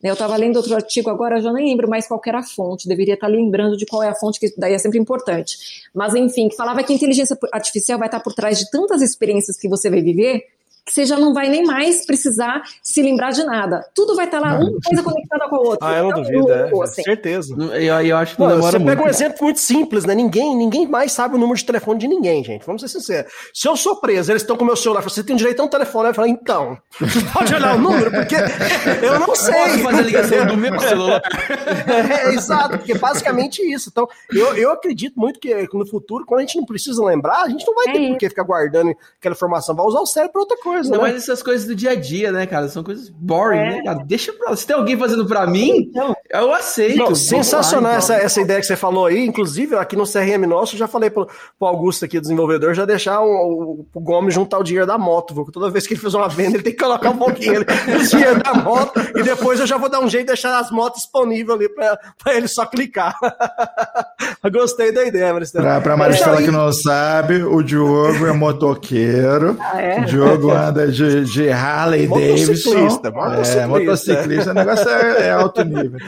[0.02, 3.14] eu estava lendo outro artigo agora, já nem lembro mais qual era a fonte, deveria
[3.14, 5.88] estar tá lembrando de qual é a fonte, que daí é sempre importante.
[5.94, 9.58] Mas, enfim, que falava que a inteligência artificial vai estar por trás de tantas experiências
[9.58, 10.44] que você vai viver,
[10.90, 13.88] que você já não vai nem mais precisar se lembrar de nada.
[13.94, 15.88] Tudo vai estar lá, uma coisa conectada com a outra.
[15.88, 17.02] Ah, eu não duvido, é, assim.
[17.02, 17.54] certeza.
[17.54, 20.14] Eu, eu acho que não Pô, demora Você muito, pega um exemplo muito simples, né?
[20.14, 22.66] Ninguém, ninguém mais sabe o número de telefone de ninguém, gente.
[22.66, 23.32] Vamos ser sinceros.
[23.54, 25.68] Se eu sou preso, eles estão com o meu celular, você tem direito a um
[25.68, 28.34] telefone, eu falo, então, você pode olhar o número, porque
[29.02, 29.54] eu não sei.
[29.54, 31.22] Posso fazer ligação do meu celular.
[32.26, 33.90] é, exato, porque basicamente isso.
[33.90, 37.48] Então, eu, eu acredito muito que no futuro, quando a gente não precisa lembrar, a
[37.48, 40.32] gente não vai é ter por que ficar guardando aquela informação, vai usar o cérebro
[40.32, 41.12] para outra coisa, não, né?
[41.12, 42.68] Mas essas coisas do dia a dia, né, cara?
[42.68, 43.70] São coisas boring, é.
[43.70, 44.04] né, cara?
[44.04, 44.54] Deixa pra.
[44.56, 46.96] Se tem alguém fazendo pra mim, então, Eu aceito.
[46.96, 48.16] Não, sensacional lá, então.
[48.16, 49.26] essa, essa ideia que você falou aí.
[49.26, 51.26] Inclusive, aqui no CRM nosso, eu já falei pro,
[51.58, 55.44] pro Augusto aqui, desenvolvedor, já deixar o, o Gomes juntar o dinheiro da moto, viu?
[55.44, 58.42] Toda vez que ele fizer uma venda, ele tem que colocar um pouquinho o dinheiro
[58.42, 61.58] da moto e depois eu já vou dar um jeito de deixar as motos disponíveis
[61.58, 63.14] ali para ele só clicar.
[64.52, 65.64] Gostei da ideia, Maristela.
[65.64, 69.56] Pra, pra Maristela que não sabe, o Diogo é motoqueiro.
[69.60, 70.00] Ah, é?
[70.00, 72.70] O Diogo anda de, de Harley Davidson.
[72.70, 73.60] Motociclista, motociclista.
[73.60, 75.98] É, motociclista, o negócio é, é alto nível.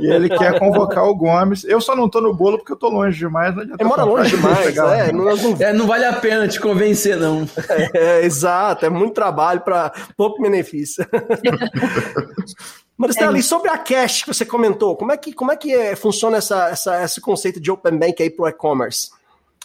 [0.00, 1.64] E ele quer convocar o Gomes.
[1.64, 3.54] Eu só não tô no bolo porque eu tô longe demais.
[3.54, 5.56] Não é, mora longe demais, é, não, não...
[5.60, 7.48] é, não vale a pena te convencer, não.
[7.94, 11.06] É, exato, é muito trabalho para pouco benefício.
[12.96, 13.40] Maristela, é.
[13.40, 16.36] e sobre a cash que você comentou, como é que, como é que é, funciona
[16.36, 19.10] essa, essa, esse conceito de Open Bank aí para o e-commerce?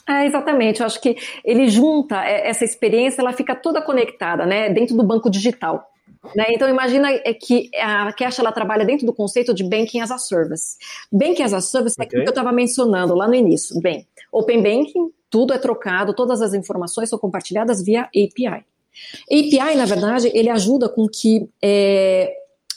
[0.09, 4.69] É, exatamente, eu acho que ele junta é, essa experiência, ela fica toda conectada, né,
[4.69, 5.91] dentro do banco digital.
[6.35, 6.45] Né?
[6.49, 10.17] Então imagina é, que a Cash ela trabalha dentro do conceito de Banking as a
[10.17, 10.77] Service.
[11.11, 12.03] Banking as a Service okay.
[12.03, 13.79] é aquilo que eu estava mencionando lá no início.
[13.81, 18.65] Bem, Open Banking, tudo é trocado, todas as informações são compartilhadas via API.
[19.29, 22.33] API, na verdade, ele ajuda com que é,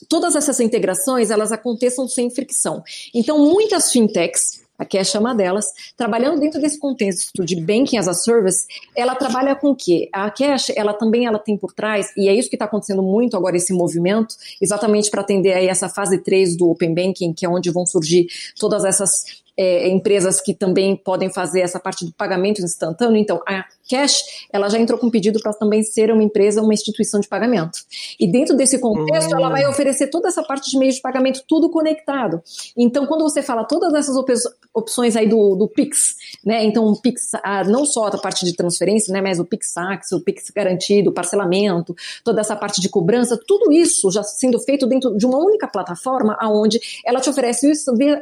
[0.08, 2.82] todas essas integrações elas aconteçam sem fricção.
[3.14, 8.08] Então, muitas fintechs a Cash é uma delas, trabalhando dentro desse contexto de banking as
[8.08, 8.66] a service,
[8.96, 10.08] ela trabalha com o quê?
[10.10, 13.36] A Cash, ela também ela tem por trás, e é isso que está acontecendo muito
[13.36, 17.48] agora, esse movimento, exatamente para atender aí essa fase 3 do Open Banking, que é
[17.48, 18.26] onde vão surgir
[18.58, 23.18] todas essas é, empresas que também podem fazer essa parte do pagamento instantâneo.
[23.18, 24.22] Então, a Cash,
[24.52, 27.80] ela já entrou com um pedido para também ser uma empresa, uma instituição de pagamento.
[28.18, 31.68] E dentro desse contexto, ela vai oferecer toda essa parte de meio de pagamento, tudo
[31.68, 32.40] conectado.
[32.76, 34.16] Então, quando você fala todas essas
[34.72, 36.64] opções aí do, do Pix, né?
[36.64, 37.32] Então, o Pix,
[37.66, 39.20] não só a parte de transferência, né?
[39.20, 44.10] Mas o Pix Sax, o Pix garantido, parcelamento, toda essa parte de cobrança, tudo isso
[44.10, 47.70] já sendo feito dentro de uma única plataforma, aonde ela te oferece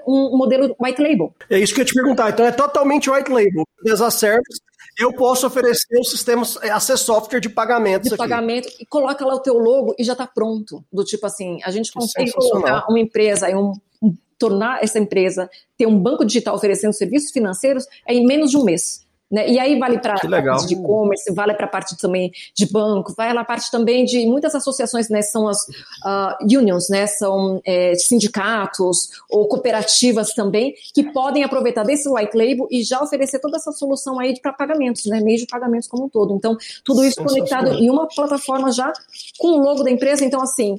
[0.06, 1.32] um modelo white label.
[1.50, 2.30] É isso que eu ia te perguntar.
[2.30, 3.64] Então, é totalmente white label.
[4.10, 4.60] Service
[4.98, 8.10] eu posso oferecer o sistema, é, acesso software de pagamentos.
[8.10, 10.84] De pagamento, e coloca lá o teu logo e já está pronto.
[10.92, 15.86] Do tipo assim, a gente consegue colocar uma empresa, um, um, tornar essa empresa ter
[15.86, 19.06] um banco digital oferecendo serviços financeiros é em menos de um mês.
[19.30, 19.46] Né?
[19.50, 23.12] E aí vale para a parte de e-commerce, vale para a parte também de banco,
[23.14, 25.20] vale a parte também de muitas associações, né?
[25.20, 25.58] São as
[26.04, 27.06] uh, unions, né?
[27.06, 33.38] São é, sindicatos ou cooperativas também que podem aproveitar desse white label e já oferecer
[33.38, 35.20] toda essa solução aí para pagamentos, né?
[35.20, 36.34] Meio de pagamentos como um todo.
[36.34, 38.90] Então, tudo isso conectado em uma plataforma já
[39.38, 40.24] com o logo da empresa.
[40.24, 40.74] Então, assim,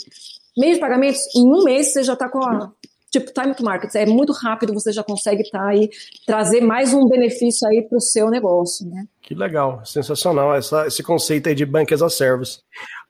[0.58, 2.72] meio de pagamentos, em um mês você já está com a
[3.12, 5.90] tipo time to market, é muito rápido, você já consegue estar tá aí,
[6.26, 9.06] trazer mais um benefício aí para o seu negócio, né?
[9.22, 12.60] Que legal, sensacional essa, esse conceito aí de Bank as a Service.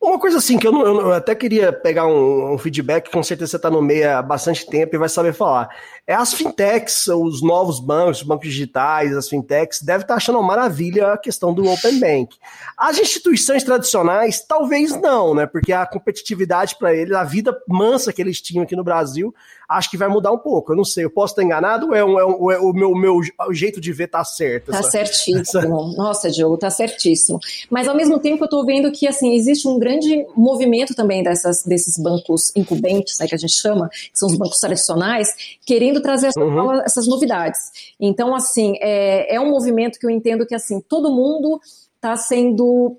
[0.01, 3.51] Uma coisa assim que eu, não, eu até queria pegar um, um, feedback, com certeza
[3.51, 5.69] você está no meio há bastante tempo e vai saber falar.
[6.07, 10.39] É as fintechs, os novos bancos, os bancos digitais, as fintechs, devem estar tá achando
[10.39, 12.37] uma maravilha a questão do Open Bank.
[12.77, 15.45] As instituições tradicionais, talvez não, né?
[15.45, 19.35] Porque a competitividade para eles, a vida mansa que eles tinham aqui no Brasil,
[19.69, 20.71] acho que vai mudar um pouco.
[20.71, 22.95] Eu não sei, eu posso estar enganado ou é, um, é, um, é o meu,
[22.95, 24.71] meu o jeito de ver tá certo?
[24.71, 25.39] Tá essa, certíssimo.
[25.41, 25.61] Essa...
[25.95, 27.39] Nossa, Diogo, tá certíssimo.
[27.69, 29.88] Mas ao mesmo tempo eu estou vendo que assim existe um grande
[30.35, 34.59] movimento também dessas, desses bancos incumbentes, né, que a gente chama, que são os bancos
[34.59, 36.81] tradicionais, querendo trazer uhum.
[36.81, 37.59] essas novidades.
[37.99, 41.59] Então, assim, é, é um movimento que eu entendo que assim todo mundo
[41.95, 42.97] está sendo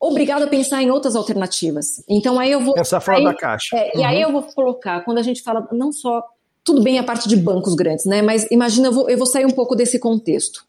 [0.00, 2.02] obrigado a pensar em outras alternativas.
[2.08, 3.76] Então aí eu vou pensar fora aí, da caixa.
[3.76, 4.00] É, uhum.
[4.00, 4.22] E aí uhum.
[4.22, 6.22] eu vou colocar quando a gente fala não só
[6.64, 8.20] tudo bem a parte de bancos grandes, né?
[8.20, 10.64] Mas imagina eu vou, eu vou sair um pouco desse contexto.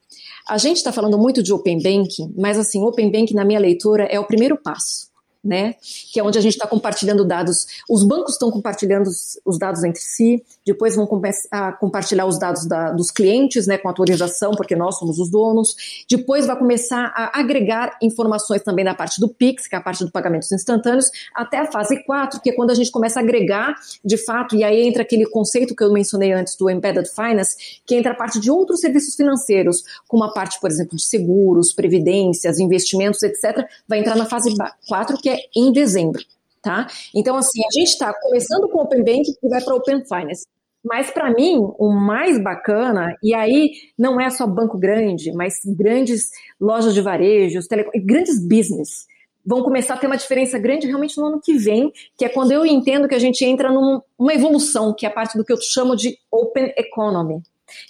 [0.48, 4.04] A gente está falando muito de Open Banking, mas assim, Open Banking, na minha leitura,
[4.06, 5.13] é o primeiro passo
[5.44, 5.76] né?
[6.12, 7.66] Que é onde a gente está compartilhando dados.
[7.90, 11.08] Os bancos estão compartilhando os, os, dados entre si, depois vão
[11.52, 15.76] a compartilhar os dados da, dos clientes, né, com autorização, porque nós somos os donos.
[16.10, 20.06] Depois vai começar a agregar informações também da parte do Pix, que é a parte
[20.06, 23.76] do pagamentos instantâneos, até a fase 4, que é quando a gente começa a agregar,
[24.04, 27.96] de fato, e aí entra aquele conceito que eu mencionei antes do Embedded Finance, que
[27.96, 32.60] entra a parte de outros serviços financeiros, como a parte, por exemplo, de seguros, previdências,
[32.60, 34.54] investimentos, etc., vai entrar na fase
[34.88, 36.22] 4, que é em dezembro,
[36.62, 36.88] tá?
[37.14, 40.46] Então, assim, a gente está começando com o Open Bank e vai para Open Finance.
[40.84, 46.30] Mas para mim, o mais bacana, e aí não é só banco grande, mas grandes
[46.60, 47.60] lojas de varejo,
[48.04, 49.06] grandes business,
[49.46, 52.52] vão começar a ter uma diferença grande realmente no ano que vem, que é quando
[52.52, 55.58] eu entendo que a gente entra numa evolução, que é a parte do que eu
[55.62, 57.42] chamo de Open Economy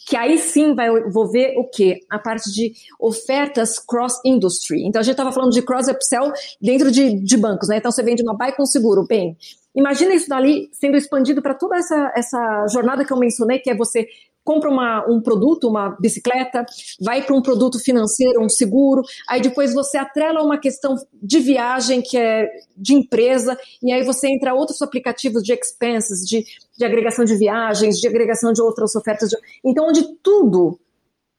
[0.07, 1.99] que aí sim vai envolver o quê?
[2.09, 4.85] A parte de ofertas cross-industry.
[4.85, 7.77] Então, a gente estava falando de cross-upsell dentro de, de bancos, né?
[7.77, 9.37] Então, você vende uma buy com seguro, bem,
[9.75, 13.75] Imagina isso dali sendo expandido para toda essa, essa jornada que eu mencionei, que é
[13.75, 14.07] você
[14.43, 16.65] compra uma, um produto, uma bicicleta,
[16.99, 22.01] vai para um produto financeiro, um seguro, aí depois você atrela uma questão de viagem
[22.01, 26.45] que é de empresa, e aí você entra outros aplicativos de expenses, de,
[26.77, 29.29] de agregação de viagens, de agregação de outras ofertas.
[29.29, 30.79] De, então, onde tudo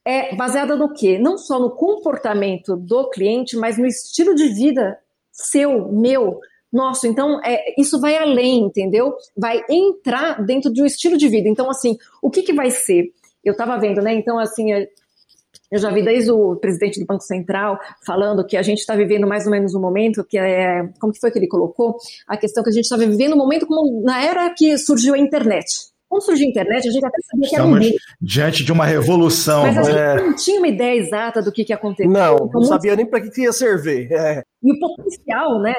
[0.05, 1.19] é baseado no quê?
[1.19, 4.99] Não só no comportamento do cliente, mas no estilo de vida
[5.33, 6.38] seu, meu,
[6.75, 7.07] nosso.
[7.07, 9.15] Então, é, isso vai além, entendeu?
[9.37, 11.49] Vai entrar dentro de um estilo de vida.
[11.49, 13.13] Então, assim, o que, que vai ser?
[13.45, 14.15] Eu estava vendo, né?
[14.15, 14.73] Então, assim,
[15.71, 19.27] eu já vi desde o presidente do Banco Central falando que a gente está vivendo
[19.27, 20.89] mais ou menos um momento que é.
[21.01, 21.97] Como que foi que ele colocou?
[22.29, 25.19] A questão que a gente estava vivendo um momento como na era que surgiu a
[25.19, 25.67] internet.
[26.09, 27.81] Quando surgiu a internet, a gente até sabia que era um
[28.21, 29.63] diante de uma revolução.
[29.63, 30.17] Mas a gente é.
[30.23, 32.09] não tinha uma ideia exata do que, que ia acontecer.
[32.09, 34.13] Não, então, não sabia nem para que, que ia servir.
[34.13, 34.43] É.
[34.63, 35.75] E o potencial, né?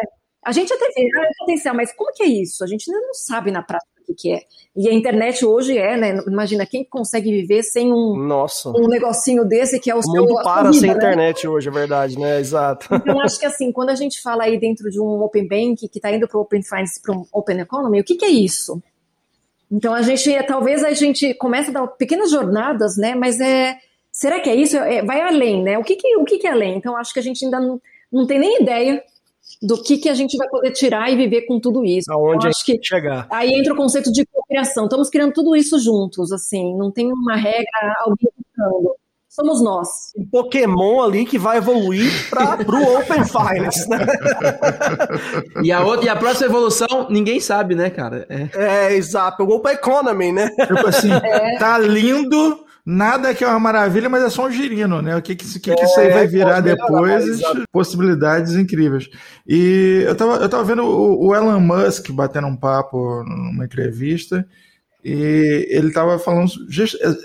[0.45, 2.63] A gente até vê, ah, é potencial, mas como que é isso?
[2.63, 4.41] A gente ainda não sabe na prática o que, que é.
[4.75, 6.19] E a internet hoje é, né?
[6.27, 8.69] Imagina quem consegue viver sem um, Nossa.
[8.69, 10.23] um negocinho desse que é o, o seu.
[10.23, 10.95] O mundo para sem né?
[10.95, 12.39] internet hoje, é verdade, né?
[12.39, 12.87] Exato.
[12.93, 15.97] Então, acho que assim, quando a gente fala aí dentro de um Open Bank que
[15.97, 18.79] está indo para o Open Finance, para um Open Economy, o que, que é isso?
[19.71, 23.15] Então a gente, talvez a gente comece a dar pequenas jornadas, né?
[23.15, 23.77] Mas é,
[24.11, 24.77] será que é isso?
[24.77, 25.79] É, vai além, né?
[25.79, 26.77] O que que, o que que é além?
[26.77, 27.81] Então acho que a gente ainda não,
[28.11, 29.01] não tem nem ideia
[29.61, 32.11] do que, que a gente vai poder tirar e viver com tudo isso.
[32.11, 33.27] Aonde acho que chegar.
[33.31, 34.85] Aí entra o conceito de cooperação.
[34.85, 38.95] Estamos criando tudo isso juntos, assim, não tem uma regra, alguém ficando.
[39.29, 39.89] Somos nós.
[40.17, 43.97] Um Pokémon ali que vai evoluir para o Open Finance, né?
[45.61, 48.25] e, a outra, e a próxima evolução, ninguém sabe, né, cara?
[48.29, 49.43] É, é exato.
[49.43, 50.49] O Open Economy, né?
[50.65, 51.57] Tipo assim, é.
[51.57, 55.17] tá lindo, Nada que é uma maravilha, mas é só um girino, né?
[55.17, 57.41] O que, que, que, é, que isso aí vai virar depois?
[57.71, 59.09] possibilidades incríveis.
[59.47, 64.47] E eu tava, eu tava vendo o, o, Elon Musk batendo um papo numa entrevista,
[65.03, 66.51] e ele tava falando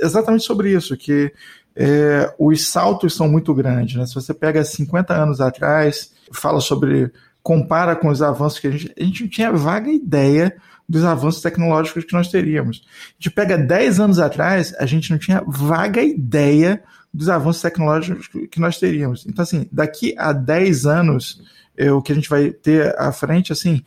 [0.00, 1.30] exatamente sobre isso, que
[1.76, 4.06] é, os saltos são muito grandes, né?
[4.06, 8.94] Se você pega 50 anos atrás, fala sobre compara com os avanços que a gente,
[8.98, 10.56] a gente não tinha vaga ideia
[10.90, 12.82] dos avanços tecnológicos que nós teríamos.
[13.10, 16.82] A gente pega 10 anos atrás, a gente não tinha vaga ideia
[17.14, 19.24] dos avanços tecnológicos que nós teríamos.
[19.24, 21.42] Então, assim, daqui a 10 anos,
[21.76, 23.84] é, o que a gente vai ter à frente, assim,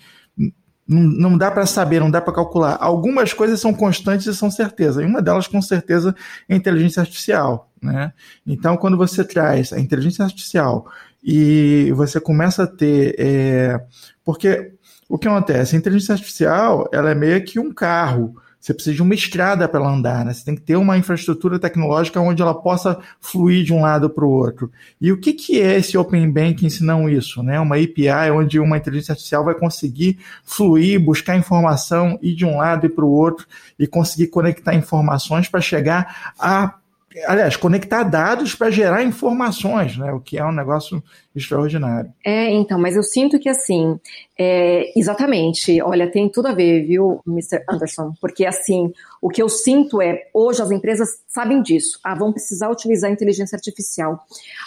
[0.87, 2.77] não, dá para saber, não dá para calcular.
[2.79, 5.03] Algumas coisas são constantes e são certeza.
[5.03, 6.15] E uma delas, com certeza,
[6.47, 7.69] é a inteligência artificial.
[7.81, 8.13] Né?
[8.47, 10.87] Então, quando você traz a inteligência artificial
[11.21, 13.13] e você começa a ter.
[13.19, 13.81] É,
[14.23, 14.73] porque
[15.13, 15.75] o que acontece?
[15.75, 18.35] A inteligência artificial ela é meio que um carro.
[18.59, 20.33] Você precisa de uma estrada para ela andar, né?
[20.33, 24.25] Você tem que ter uma infraestrutura tecnológica onde ela possa fluir de um lado para
[24.25, 24.71] o outro.
[24.99, 27.43] E o que, que é esse Open Banking se não isso?
[27.43, 27.59] Né?
[27.59, 32.87] Uma API onde uma inteligência artificial vai conseguir fluir, buscar informação, ir de um lado
[32.87, 33.45] e para o outro
[33.77, 36.73] e conseguir conectar informações para chegar a
[37.25, 40.11] aliás, conectar dados para gerar informações, né?
[40.11, 41.03] O que é um negócio
[41.35, 42.11] extraordinário.
[42.25, 43.99] É, então, mas eu sinto que assim,
[44.37, 47.63] é, exatamente, olha, tem tudo a ver, viu, Mr.
[47.69, 48.13] Anderson?
[48.21, 52.69] Porque assim, o que eu sinto é, hoje as empresas sabem disso, ah, vão precisar
[52.69, 54.19] utilizar a inteligência artificial.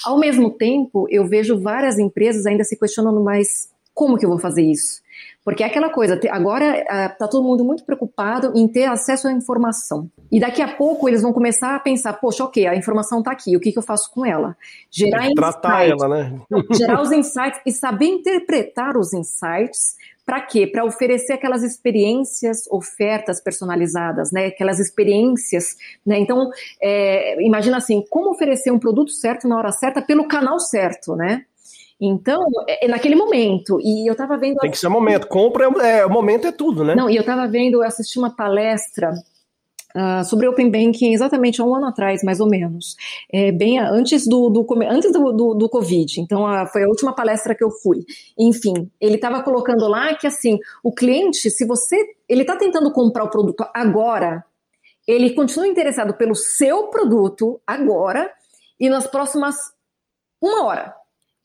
[0.05, 4.39] Ao mesmo tempo, eu vejo várias empresas ainda se questionando, mas como que eu vou
[4.39, 5.06] fazer isso?
[5.47, 10.11] Porque é aquela coisa, agora está todo mundo muito preocupado em ter acesso à informação.
[10.29, 13.57] E daqui a pouco eles vão começar a pensar, poxa, ok, a informação está aqui,
[13.57, 14.57] o que, que, eu faço com ela?
[14.91, 16.41] Gerar Tratar insights, ela, né?
[16.77, 20.67] gerar os insights e saber interpretar os insights para quê?
[20.67, 24.47] Para oferecer aquelas experiências, ofertas personalizadas, né?
[24.47, 26.19] Aquelas experiências, né?
[26.19, 26.51] Então,
[26.83, 31.45] é, imagina assim, como oferecer um produto certo na hora certa pelo canal certo, né?
[32.01, 33.81] Então, é, é naquele momento.
[33.81, 34.57] E eu estava vendo.
[34.57, 35.27] Tem que ser momento.
[35.27, 36.95] Compra, é, o momento é tudo, né?
[36.95, 39.13] Não, e eu estava vendo, eu assisti uma palestra.
[39.95, 42.97] Uh, sobre Open Banking exatamente há um ano atrás, mais ou menos,
[43.33, 46.21] é, bem antes do, do antes do, do, do, Covid.
[46.21, 48.05] Então uh, foi a última palestra que eu fui.
[48.39, 51.97] Enfim, ele estava colocando lá que assim o cliente, se você
[52.29, 54.45] ele está tentando comprar o produto agora,
[55.09, 58.31] ele continua interessado pelo seu produto agora
[58.79, 59.57] e nas próximas
[60.43, 60.95] uma hora.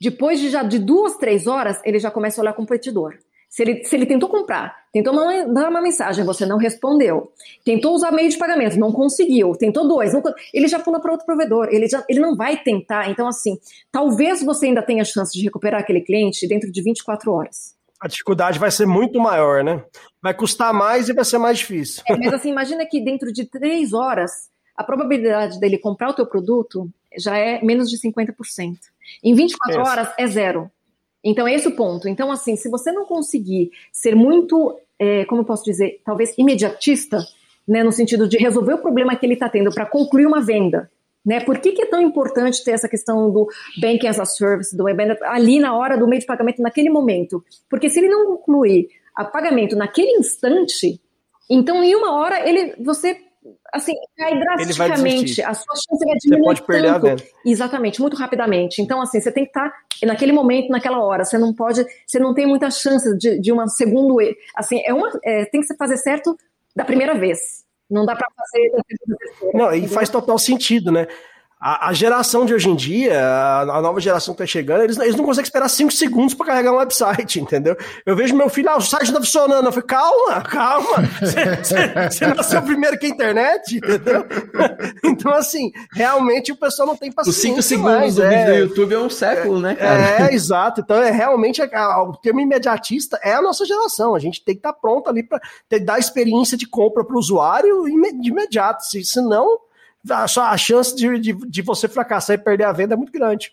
[0.02, 3.14] Depois de já de duas, três horas, ele já começa a olhar competidor.
[3.48, 5.14] Se ele, se ele tentou comprar, tentou
[5.54, 7.32] dar uma mensagem, você não respondeu,
[7.64, 11.26] tentou usar meio de pagamento, não conseguiu, tentou dois, não, ele já pula para outro
[11.26, 13.12] provedor, ele, já, ele não vai tentar.
[13.12, 13.60] Então, assim,
[13.92, 17.76] talvez você ainda tenha chance de recuperar aquele cliente dentro de 24 horas.
[18.00, 19.84] A dificuldade vai ser muito maior, né?
[20.20, 22.02] Vai custar mais e vai ser mais difícil.
[22.08, 26.26] É, mas assim, imagina que dentro de três horas, a probabilidade dele comprar o teu
[26.26, 28.34] produto já é menos de 50%.
[29.24, 29.90] Em 24 Esse.
[29.90, 30.72] horas é zero.
[31.24, 32.08] Então, esse é o ponto.
[32.08, 37.26] Então, assim, se você não conseguir ser muito é, como eu posso dizer, talvez imediatista,
[37.68, 40.92] né, no sentido de resolver o problema que ele está tendo para concluir uma venda.
[41.26, 41.40] Né?
[41.40, 43.48] Por que, que, é tão importante ter essa questão do
[43.80, 44.86] Banking as a Service, do
[45.24, 47.44] ali na hora do meio de pagamento, naquele momento?
[47.68, 48.90] Porque se ele não concluir
[49.20, 51.02] o pagamento naquele instante,
[51.50, 53.20] então em uma hora ele, você
[53.74, 55.42] assim, cai drasticamente.
[55.42, 56.42] A sua chance vai diminuir.
[56.42, 57.06] Você pode perder tanto.
[57.06, 57.24] a venda.
[57.46, 58.82] Exatamente, muito rapidamente.
[58.82, 61.24] Então, assim, você tem que estar tá naquele momento, naquela hora.
[61.24, 64.18] Você não pode, você não tem muita chance de, de uma segundo.
[64.56, 66.38] Assim, é uma, é, tem que fazer certo
[66.76, 67.40] da primeira vez.
[67.90, 68.72] Não dá para fazer.
[69.54, 71.08] Não, e faz total sentido, né?
[71.64, 74.98] A, a, geração de hoje em dia, a, a nova geração que está chegando, eles,
[74.98, 77.78] eles, não conseguem esperar 5 segundos para carregar um website, entendeu?
[78.04, 79.68] Eu vejo meu filho, ah, o site não tá funcionando.
[79.68, 80.98] Eu falei, calma, calma.
[82.10, 84.26] Você nasceu primeiro que a internet, entendeu?
[85.06, 87.52] então, assim, realmente o pessoal não tem paciência.
[87.52, 90.32] Os 5 segundos mais, do é, vídeo do YouTube é um século, né, cara?
[90.32, 90.82] É, exato.
[90.82, 94.16] Então, é realmente o termo imediatista é a nossa geração.
[94.16, 95.40] A gente tem que estar tá pronto ali para
[95.84, 97.84] dar experiência de compra para o usuário
[98.20, 98.84] de imediato.
[98.84, 99.60] Se, senão
[100.10, 103.52] a, a chance de, de, de você fracassar e perder a venda é muito grande.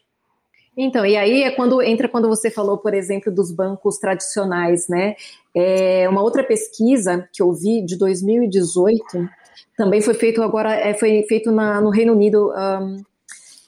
[0.81, 5.17] Então, e aí é quando entra quando você falou, por exemplo, dos bancos tradicionais, né?
[5.53, 9.29] É, uma outra pesquisa que eu vi de 2018
[9.77, 12.53] também foi feito agora, é, foi feito na, no Reino Unido.
[12.53, 13.03] Um,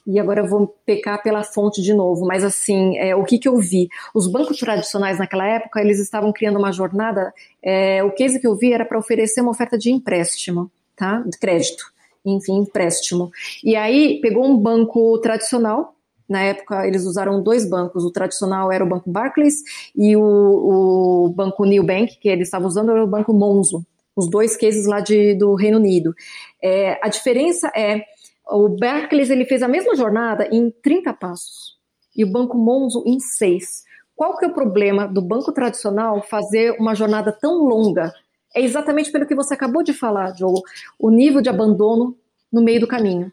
[0.07, 3.47] e agora eu vou pecar pela fonte de novo, mas assim, é, o que, que
[3.47, 3.87] eu vi?
[4.15, 8.55] Os bancos tradicionais naquela época, eles estavam criando uma jornada, é, o case que eu
[8.55, 11.19] vi era para oferecer uma oferta de empréstimo, tá?
[11.19, 11.91] De crédito
[12.25, 13.31] enfim, empréstimo.
[13.63, 15.95] E aí pegou um banco tradicional,
[16.29, 19.55] na época eles usaram dois bancos, o tradicional era o banco Barclays
[19.95, 24.29] e o, o banco New Bank, que eles estavam usando era o banco Monzo, os
[24.29, 26.15] dois cases lá de, do Reino Unido.
[26.63, 28.05] É, a diferença é,
[28.49, 31.77] o Barclays ele fez a mesma jornada em 30 passos
[32.15, 33.83] e o banco Monzo em 6.
[34.15, 38.13] Qual que é o problema do banco tradicional fazer uma jornada tão longa
[38.55, 40.61] é exatamente pelo que você acabou de falar, Diogo,
[40.99, 42.17] o nível de abandono
[42.51, 43.31] no meio do caminho.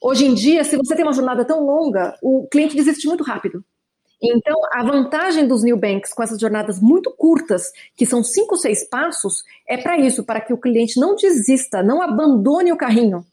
[0.00, 3.64] Hoje em dia, se você tem uma jornada tão longa, o cliente desiste muito rápido.
[4.22, 8.88] Então, a vantagem dos new banks com essas jornadas muito curtas, que são cinco, seis
[8.88, 13.24] passos, é para isso, para que o cliente não desista, não abandone o carrinho.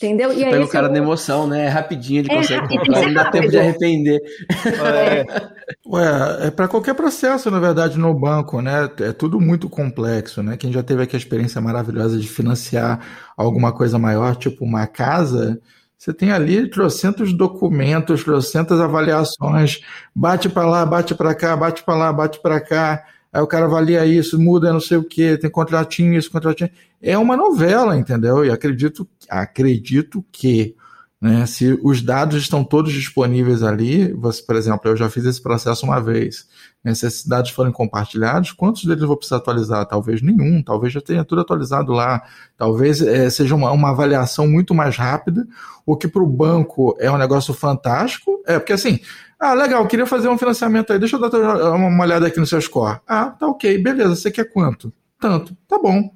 [0.00, 0.32] Entendeu?
[0.32, 1.66] E aí, pega o cara é na emoção, né?
[1.66, 4.20] É rapidinho, ele é consegue rápido, comprar, não dá tempo de arrepender.
[4.64, 5.24] É.
[5.84, 8.88] Ué, é para qualquer processo, na verdade, no banco, né?
[9.00, 10.56] É tudo muito complexo, né?
[10.56, 13.00] Quem já teve aqui a experiência maravilhosa de financiar
[13.36, 15.60] alguma coisa maior, tipo uma casa,
[15.98, 19.80] você tem ali trocentos documentos, trocentas avaliações,
[20.14, 23.04] bate para lá, bate para cá, bate para lá, bate para cá.
[23.32, 26.70] Aí o cara avalia isso, muda não sei o que, tem contratinho, isso, contratinho.
[27.00, 28.44] É uma novela, entendeu?
[28.44, 30.74] E acredito, acredito que
[31.20, 35.42] né, se os dados estão todos disponíveis ali, você, por exemplo, eu já fiz esse
[35.42, 36.46] processo uma vez.
[36.82, 39.84] Né, se esses dados forem compartilhados, quantos deles eu vou precisar atualizar?
[39.86, 42.22] Talvez nenhum, talvez já tenha tudo atualizado lá.
[42.56, 45.44] Talvez é, seja uma, uma avaliação muito mais rápida,
[45.84, 48.40] o que para o banco é um negócio fantástico.
[48.46, 49.00] É, porque assim,
[49.38, 50.98] ah, legal, queria fazer um financiamento aí.
[50.98, 53.00] Deixa eu dar uma olhada aqui no seu score.
[53.06, 54.16] Ah, tá ok, beleza.
[54.16, 54.92] Você quer quanto?
[55.20, 55.56] Tanto.
[55.68, 56.10] Tá bom.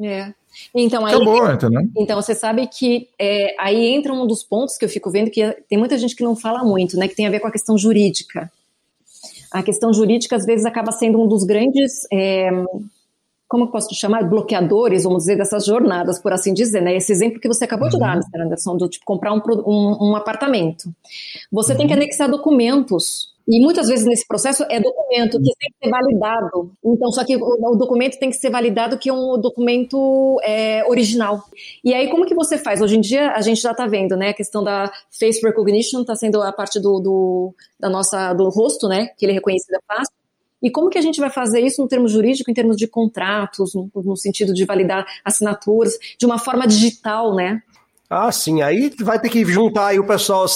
[0.00, 0.32] É.
[0.74, 1.82] Então, aí, Acabou, entendeu?
[1.96, 5.52] então você sabe que é, aí entra um dos pontos que eu fico vendo que
[5.68, 7.08] tem muita gente que não fala muito, né?
[7.08, 8.50] Que tem a ver com a questão jurídica.
[9.50, 12.50] A questão jurídica, às vezes, acaba sendo um dos grandes é,
[13.48, 16.96] como eu posso chamar, bloqueadores, vamos dizer, dessas jornadas, por assim dizer, né?
[16.96, 17.92] Esse exemplo que você acabou uhum.
[17.92, 18.22] de dar, uhum.
[18.22, 18.42] Mr.
[18.42, 20.92] Anderson, do tipo comprar um, um, um apartamento.
[21.52, 21.78] Você uhum.
[21.78, 22.00] tem que uhum.
[22.00, 26.72] anexar documentos e muitas vezes nesse processo é documento que tem que ser validado.
[26.82, 30.82] Então, só que o, o documento tem que ser validado que é um documento é,
[30.88, 31.44] original.
[31.84, 32.80] E aí, como que você faz?
[32.80, 34.30] Hoje em dia, a gente já está vendo, né?
[34.30, 38.88] A questão da face recognition está sendo a parte do, do, da nossa, do rosto,
[38.88, 39.08] né?
[39.18, 40.23] Que ele é reconhecido fácil.
[40.64, 43.74] E como que a gente vai fazer isso no termo jurídico, em termos de contratos,
[43.74, 47.62] no, no sentido de validar assinaturas, de uma forma digital, né?
[48.08, 48.62] Ah, sim.
[48.62, 50.46] Aí vai ter que juntar aí o pessoal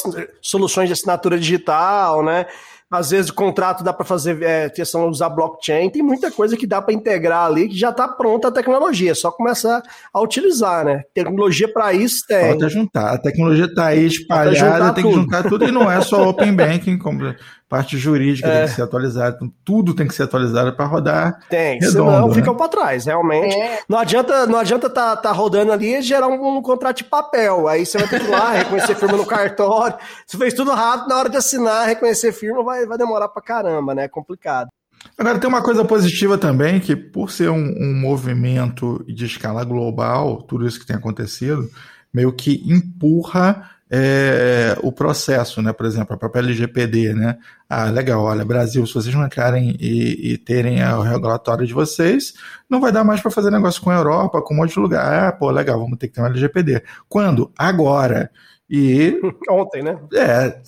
[0.41, 2.47] soluções de assinatura digital, né?
[2.91, 6.67] Às vezes o contrato dá para fazer é, questão usar blockchain, tem muita coisa que
[6.67, 10.87] dá para integrar ali que já está pronta a tecnologia, é só começar a utilizar,
[10.87, 11.03] né?
[11.13, 12.49] Tecnologia para isso tem.
[12.49, 16.25] Falta juntar, a tecnologia está aí espalhada, tem que juntar tudo e não é só
[16.31, 17.35] open banking, como
[17.69, 18.61] parte jurídica é.
[18.61, 21.41] tem que ser atualizada, então tudo tem que ser atualizado para rodar.
[21.51, 22.35] Tem, redondo, senão né?
[22.35, 23.55] ficam para trás, realmente.
[23.55, 23.81] É.
[23.89, 27.69] Não adianta, não adianta tá, tá rodando ali e gerar um, um, contrato de papel.
[27.69, 29.99] Aí você vai ter que ir lá, reconhecer firma no cartório.
[30.27, 33.95] Se fez tudo rápido, na hora de assinar, reconhecer firma, vai, vai demorar para caramba,
[33.95, 34.05] né?
[34.05, 34.69] É complicado.
[35.17, 40.43] Agora, tem uma coisa positiva também, que por ser um, um movimento de escala global,
[40.43, 41.69] tudo isso que tem acontecido,
[42.13, 45.73] meio que empurra é, o processo, né?
[45.73, 47.39] Por exemplo, a própria LGPD, né?
[47.69, 52.35] Ah, legal, olha, Brasil, se vocês não entrarem e, e terem o regulatório de vocês,
[52.69, 55.29] não vai dar mais para fazer negócio com a Europa, com um monte de lugar.
[55.29, 56.83] Ah, pô, legal, vamos ter que ter uma LGPD.
[57.09, 57.51] Quando?
[57.57, 58.31] Agora.
[58.69, 59.19] E.
[59.51, 59.99] Ontem, né?
[60.15, 60.59] É.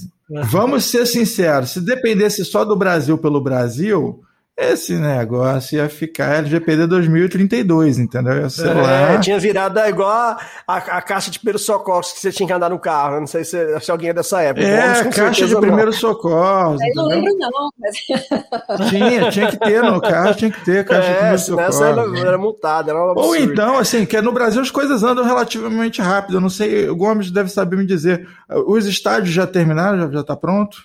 [0.45, 4.23] Vamos ser sinceros, se dependesse só do Brasil pelo Brasil,
[4.61, 8.35] esse negócio ia ficar LGPD 2032, entendeu?
[8.35, 9.19] é, lá.
[9.19, 10.39] Tinha virado igual a,
[10.69, 13.21] a, a, caixa de primeiros socorros que você tinha que andar no carro.
[13.21, 14.67] Não sei se, se alguém é dessa época.
[14.67, 16.79] É, Bom, caixa de primeiros socorros.
[16.83, 17.71] Eu não lembro, não.
[17.79, 17.97] Mas...
[18.91, 21.81] Tinha, tinha que ter no carro, tinha que ter caixa é, de primeiros socorros.
[21.81, 26.37] Era, era multada, era Ou então, assim, que no Brasil as coisas andam relativamente rápido.
[26.37, 28.29] Eu não sei, o Gomes deve saber me dizer.
[28.67, 29.99] Os estádios já terminaram?
[29.99, 30.79] Já, já tá pronto?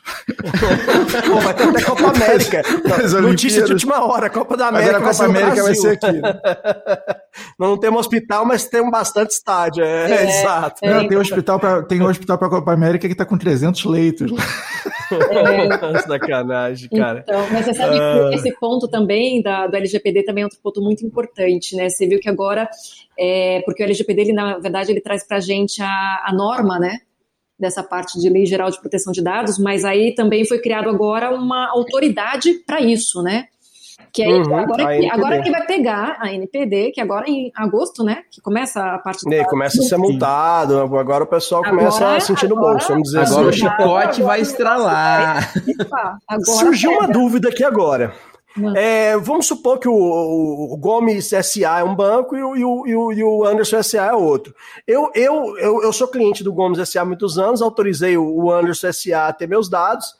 [1.27, 2.61] Pô, vai ter até Copa América.
[3.21, 4.97] Notícia de última hora, a Copa da América.
[4.97, 6.21] Agora a Copa América vai ser aqui.
[7.59, 9.83] não temos hospital, mas temos bastante estádio.
[9.83, 10.79] É, é exato.
[10.83, 13.37] É, não, tem hospital para tem um hospital para a Copa América que está com
[13.37, 14.31] 300 leitos.
[14.31, 15.99] É.
[16.07, 17.23] Sacanagem, cara.
[17.27, 18.29] Então, mas você sabe uh...
[18.29, 21.89] que esse ponto também da, do LGPD também é outro ponto muito importante, né?
[21.89, 22.69] Você viu que agora,
[23.17, 26.99] é, porque o LGPD, ele, na verdade, ele traz para a gente a norma, né?
[27.57, 31.33] dessa parte de lei geral de proteção de dados, mas aí também foi criado agora
[31.33, 33.47] uma autoridade para isso, né?
[34.11, 38.03] Que aí, uhum, agora, que, agora que vai pegar a NPD, que agora em agosto,
[38.03, 38.23] né?
[38.31, 39.45] Que começa a parte do.
[39.45, 43.19] começa a ser multado, agora o pessoal agora, começa a sentir no bolso, vamos dizer
[43.19, 43.65] agora assim.
[43.67, 45.53] Agora o chicote vai estralar.
[46.43, 48.13] Surgiu uma dúvida aqui agora.
[48.73, 53.11] É, vamos supor que o, o, Gomes SA é um banco e o, e o,
[53.11, 54.55] e o Anderson SA é outro.
[54.87, 58.93] Eu, eu, eu, eu sou cliente do Gomes SA há muitos anos, autorizei o Anderson
[58.93, 60.15] SA a ter meus dados.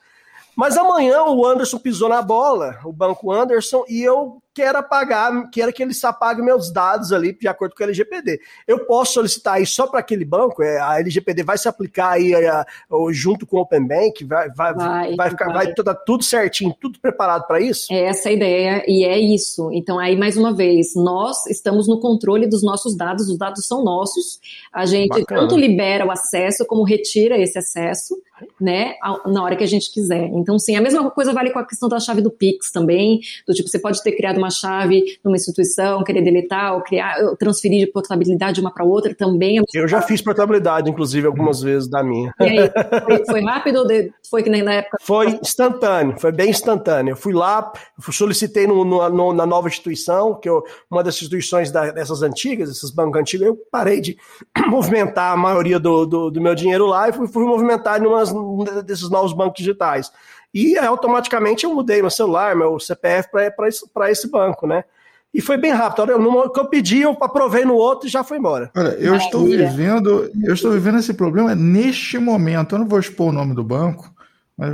[0.56, 5.74] Mas amanhã o Anderson pisou na bola, o banco Anderson, e eu quero apagar, quero
[5.74, 8.40] que ele apague meus dados ali de acordo com a LGPD.
[8.66, 10.64] Eu posso solicitar aí só para aquele banco?
[10.64, 12.66] É, a LGPD vai se aplicar aí a, a,
[13.12, 14.24] junto com o Open Bank?
[14.24, 15.66] Vai, vai, vai, vai ficar vai.
[15.66, 15.74] Vai,
[16.06, 17.92] tudo certinho, tudo preparado para isso?
[17.92, 19.70] É essa a ideia e é isso.
[19.74, 23.84] Então, aí, mais uma vez, nós estamos no controle dos nossos dados, os dados são
[23.84, 24.40] nossos.
[24.72, 25.42] A gente Bacana.
[25.42, 28.16] tanto libera o acesso como retira esse acesso,
[28.60, 28.96] né,
[29.26, 30.30] na hora que a gente quiser.
[30.34, 33.54] Então, sim, a mesma coisa vale com a questão da chave do Pix também, do
[33.54, 37.86] tipo, você pode ter criado uma uma chave numa instituição, querer deletar ou criar, transferir
[37.86, 39.62] de portabilidade de uma para outra também.
[39.74, 42.34] Eu já fiz portabilidade, inclusive, algumas vezes da minha.
[42.40, 42.72] E aí,
[43.04, 43.88] foi, foi rápido ou
[44.30, 44.98] foi que nem na época?
[45.02, 47.12] Foi instantâneo, foi bem instantâneo.
[47.12, 47.72] Eu fui lá,
[48.12, 52.92] solicitei no, no, na nova instituição, que eu, uma das instituições da, dessas antigas, esses
[52.92, 54.18] bancos antigos, eu parei de
[54.68, 58.64] movimentar a maioria do, do, do meu dinheiro lá e fui, fui movimentar em um
[58.84, 60.12] desses novos bancos digitais.
[60.56, 64.86] E automaticamente eu mudei meu celular, meu CPF para esse, esse banco, né?
[65.34, 66.14] E foi bem rápido.
[66.14, 68.72] O que eu pedi, eu aprovei no outro e já foi embora.
[68.74, 72.74] Olha, eu estou vivendo, eu estou vivendo esse problema neste momento.
[72.74, 74.10] Eu não vou expor o nome do banco,
[74.58, 74.72] mas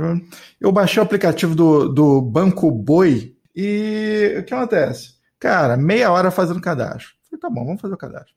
[0.60, 5.14] eu baixei o aplicativo do, do Banco Boi e o que acontece?
[5.40, 7.08] Cara, meia hora fazendo cadastro.
[7.28, 8.32] Falei, tá bom, vamos fazer o cadastro.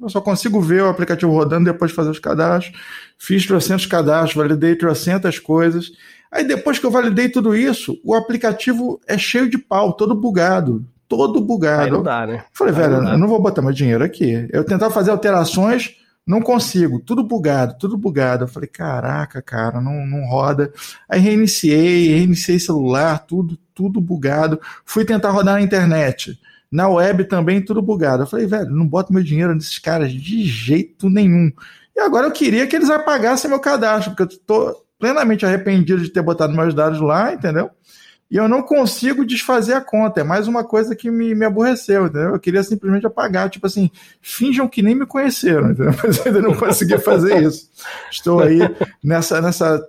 [0.00, 2.78] Eu só consigo ver o aplicativo rodando depois de fazer os cadastros.
[3.18, 5.90] Fiz 300 cadastros, validei 300 coisas.
[6.30, 10.84] Aí depois que eu validei tudo isso, o aplicativo é cheio de pau, todo bugado.
[11.08, 11.82] Todo bugado.
[11.82, 12.44] Aí não dá, né?
[12.52, 14.46] Falei, velho, eu não vou botar meu dinheiro aqui.
[14.52, 17.00] Eu tentava fazer alterações, não consigo.
[17.00, 18.44] Tudo bugado, tudo bugado.
[18.44, 20.72] Eu falei, caraca, cara, não, não roda.
[21.08, 24.60] Aí reiniciei, reiniciei celular, tudo, tudo bugado.
[24.84, 26.38] Fui tentar rodar na internet.
[26.70, 28.22] Na web também, tudo bugado.
[28.22, 31.50] Eu falei, velho, não boto meu dinheiro nesses caras de jeito nenhum.
[31.96, 36.10] E agora eu queria que eles apagassem meu cadastro, porque eu tô plenamente arrependido de
[36.10, 37.70] ter botado meus dados lá, entendeu?
[38.30, 40.20] E eu não consigo desfazer a conta.
[40.20, 42.34] É mais uma coisa que me, me aborreceu, entendeu?
[42.34, 43.90] Eu queria simplesmente apagar, tipo assim,
[44.22, 45.92] finjam que nem me conheceram, entendeu?
[46.00, 47.68] Mas ainda não consegui fazer isso.
[48.08, 48.60] Estou aí
[49.02, 49.84] nessa, nessa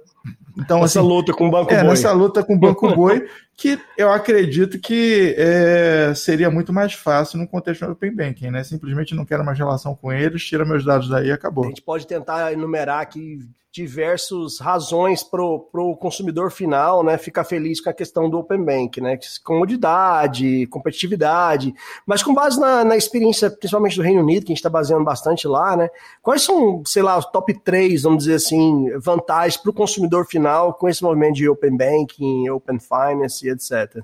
[0.57, 1.89] então, essa assim, luta com o Banco é, Boi.
[1.89, 3.27] Nessa luta com o Banco Boi,
[3.61, 8.63] que eu acredito que é, seria muito mais fácil no contexto do Open Banking, né?
[8.63, 11.65] Simplesmente não quero mais relação com eles, tira meus dados daí e acabou.
[11.65, 13.37] A gente pode tentar enumerar aqui
[13.71, 18.99] diversas razões para o consumidor final né, ficar feliz com a questão do Open Bank,
[18.99, 19.17] né?
[19.43, 21.73] Comodidade, competitividade,
[22.05, 25.05] mas com base na, na experiência, principalmente do Reino Unido, que a gente está baseando
[25.05, 25.89] bastante lá, né?
[26.21, 30.73] Quais são, sei lá, os top 3, vamos dizer assim, vantagens para o consumidor final
[30.73, 34.03] com esse movimento de Open Banking, Open Finance, etc.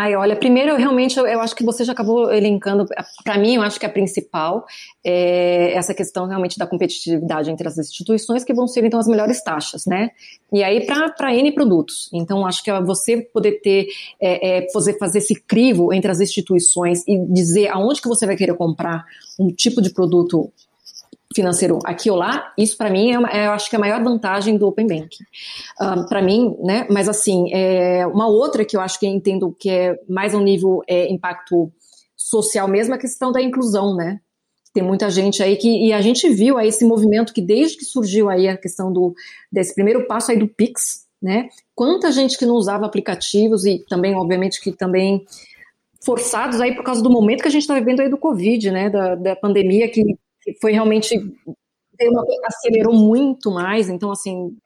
[0.00, 2.86] Ai, olha, primeiro, realmente, eu, eu, acho que você já acabou elencando,
[3.24, 4.64] para mim, eu acho que a principal
[5.04, 9.42] é essa questão realmente da competitividade entre as instituições, que vão ser, então, as melhores
[9.42, 10.10] taxas, né?
[10.52, 12.08] E aí, para N produtos.
[12.12, 13.88] Então, acho que você poder ter,
[14.20, 18.36] é, é, fazer, fazer esse crivo entre as instituições e dizer aonde que você vai
[18.36, 19.04] querer comprar
[19.36, 20.52] um tipo de produto
[21.38, 23.80] financeiro aqui ou lá, isso para mim é, uma, é, eu acho que é a
[23.80, 25.24] maior vantagem do Open Banking.
[25.80, 26.84] Um, para mim, né?
[26.90, 30.40] Mas assim, é, uma outra que eu acho que eu entendo que é mais um
[30.40, 31.72] nível é, impacto
[32.16, 34.20] social mesmo, é a questão da inclusão, né?
[34.74, 35.68] Tem muita gente aí que.
[35.86, 39.14] E a gente viu aí esse movimento que desde que surgiu aí a questão do,
[39.50, 41.48] desse primeiro passo aí do Pix, né?
[41.74, 45.24] Quanta gente que não usava aplicativos e também, obviamente, que também
[46.04, 48.90] forçados aí por causa do momento que a gente está vivendo aí do Covid, né?
[48.90, 50.02] Da, da pandemia que
[50.60, 51.18] foi realmente
[52.44, 54.56] acelerou muito mais, então assim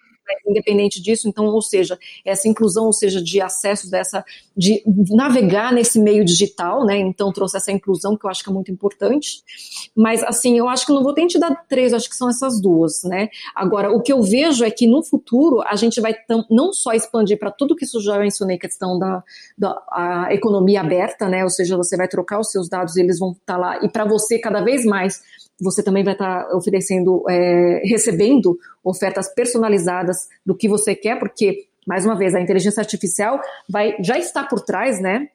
[0.47, 4.25] independente disso, então, ou seja, essa inclusão, ou seja, de acesso dessa,
[4.57, 6.97] de navegar nesse meio digital, né?
[6.99, 9.43] Então trouxe essa inclusão que eu acho que é muito importante.
[9.95, 12.61] Mas assim, eu acho que não vou ter te dar três, acho que são essas
[12.61, 13.29] duas, né?
[13.55, 16.15] Agora, o que eu vejo é que no futuro a gente vai
[16.51, 19.23] não só expandir para tudo que isso já mencionei, questão da,
[19.57, 21.43] da economia aberta, né?
[21.45, 24.05] Ou seja, você vai trocar os seus dados, eles vão estar tá lá, e para
[24.05, 25.21] você cada vez mais
[25.63, 32.05] você também vai estar oferecendo, é, recebendo ofertas personalizadas do que você quer, porque, mais
[32.05, 35.29] uma vez, a inteligência artificial vai, já está por trás, né?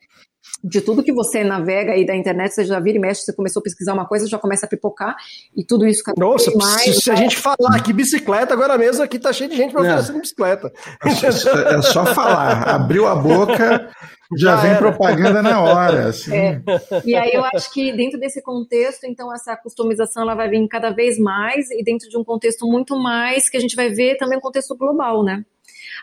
[0.64, 3.60] De tudo que você navega aí da internet, você já vira e mexe, você começou
[3.60, 5.16] a pesquisar uma coisa, já começa a pipocar,
[5.56, 9.04] e tudo isso cada Nossa, mais, se, se a gente falar aqui bicicleta, agora mesmo
[9.04, 10.72] aqui tá cheio de gente para oferecendo bicicleta.
[11.04, 13.90] É, é só falar, abriu a boca,
[14.36, 14.80] já, já vem era.
[14.80, 16.08] propaganda na hora.
[16.10, 16.36] Assim.
[16.36, 16.62] É.
[17.06, 20.90] E aí eu acho que dentro desse contexto, então, essa customização ela vai vir cada
[20.90, 24.38] vez mais, e dentro de um contexto muito mais, que a gente vai ver também
[24.38, 25.44] um contexto global, né?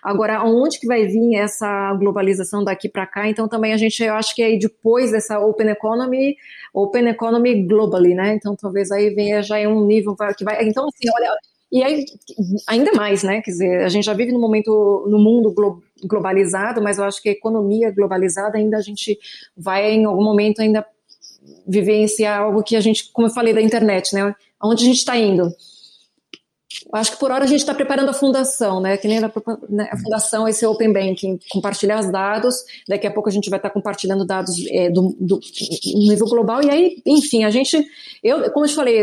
[0.05, 3.27] Agora, onde que vai vir essa globalização daqui para cá?
[3.27, 6.37] Então, também a gente, eu acho que aí depois dessa Open Economy,
[6.75, 8.35] Open Economy globally, né?
[8.35, 10.63] Então, talvez aí venha já em um nível que vai.
[10.69, 11.35] Então, assim, olha.
[11.73, 12.05] E aí,
[12.69, 13.41] ainda mais, né?
[13.41, 17.23] Quer dizer, a gente já vive no momento, no mundo glo globalizado, mas eu acho
[17.23, 19.19] que a economia globalizada ainda a gente
[19.57, 20.85] vai em algum momento ainda
[21.67, 24.35] vivenciar algo que a gente, como eu falei da internet, né?
[24.63, 25.51] Onde a gente está indo?
[26.95, 28.97] Acho que por hora a gente está preparando a fundação, né?
[28.97, 29.33] Que nem a,
[29.69, 32.55] né, a, fundação, esse Open Banking, compartilhar os dados.
[32.89, 35.41] Daqui a pouco a gente vai estar tá compartilhando dados é, do, do,
[35.85, 36.63] nível global.
[36.63, 37.85] E aí, enfim, a gente,
[38.23, 38.97] eu, como eu te falei,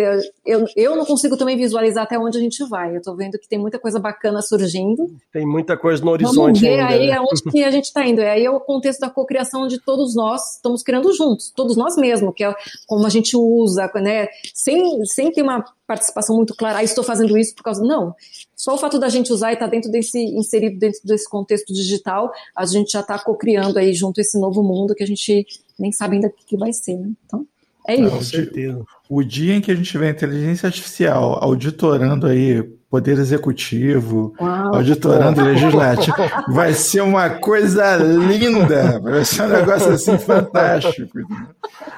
[0.45, 2.93] eu, eu não consigo também visualizar até onde a gente vai.
[2.93, 5.13] Eu estou vendo que tem muita coisa bacana surgindo.
[5.33, 6.35] Tem muita coisa no horizonte.
[6.37, 7.17] Vamos ver ainda, aí né?
[7.17, 8.21] aonde que a gente está indo.
[8.21, 12.33] Aí é o contexto da cocriação de todos nós estamos criando juntos, todos nós mesmos,
[12.33, 12.55] que é
[12.87, 14.27] como a gente usa, né?
[14.53, 15.61] Sem, sem ter uma
[15.91, 17.83] participação muito clara, ah, estou fazendo isso por causa.
[17.83, 18.15] Não.
[18.55, 21.73] Só o fato da gente usar e estar tá dentro desse, inserido dentro desse contexto
[21.73, 25.45] digital, a gente já está co-criando aí junto esse novo mundo que a gente
[25.77, 27.09] nem sabe ainda o que vai ser, né?
[27.25, 27.45] Então,
[27.87, 28.11] é isso.
[28.11, 28.85] Com certeza.
[29.13, 35.39] O dia em que a gente tiver inteligência artificial auditorando aí Poder Executivo, Uau, auditorando
[35.45, 36.13] legislativo.
[36.49, 41.17] Vai ser uma coisa linda, vai ser um negócio assim fantástico.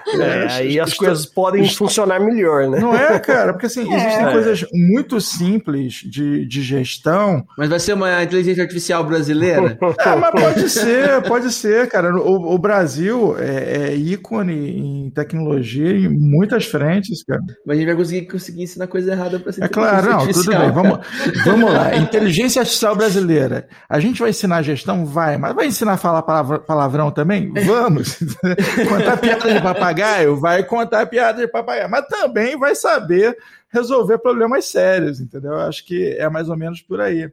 [0.08, 2.80] É, é aí as coisas podem funcionar melhor, né?
[2.80, 3.54] Não é, cara?
[3.54, 4.32] Porque assim, existem é.
[4.32, 7.44] coisas muito simples de, de gestão.
[7.58, 9.76] Mas vai ser uma inteligência artificial brasileira?
[10.04, 12.16] É, mas pode ser, pode ser, cara.
[12.16, 17.42] O, o Brasil é, é, ícone em tecnologia em muitas frentes, cara.
[17.66, 20.50] Mas a gente vai conseguir, conseguir ensinar coisa errada para ser É claro, não, tudo
[20.50, 20.72] bem.
[20.72, 21.00] Vamos,
[21.46, 21.96] vamos lá.
[21.96, 23.68] Inteligência artificial brasileira.
[23.88, 25.06] A gente vai ensinar gestão?
[25.06, 25.38] Vai.
[25.38, 27.52] Mas vai ensinar a falar palavrão também?
[27.66, 28.18] Vamos.
[28.90, 30.40] contar piada de papagaio?
[30.40, 31.90] Vai contar piada de papagaio.
[31.90, 33.38] Mas também vai saber
[33.70, 35.54] resolver problemas sérios, entendeu?
[35.54, 37.32] Eu acho que é mais ou menos por aí.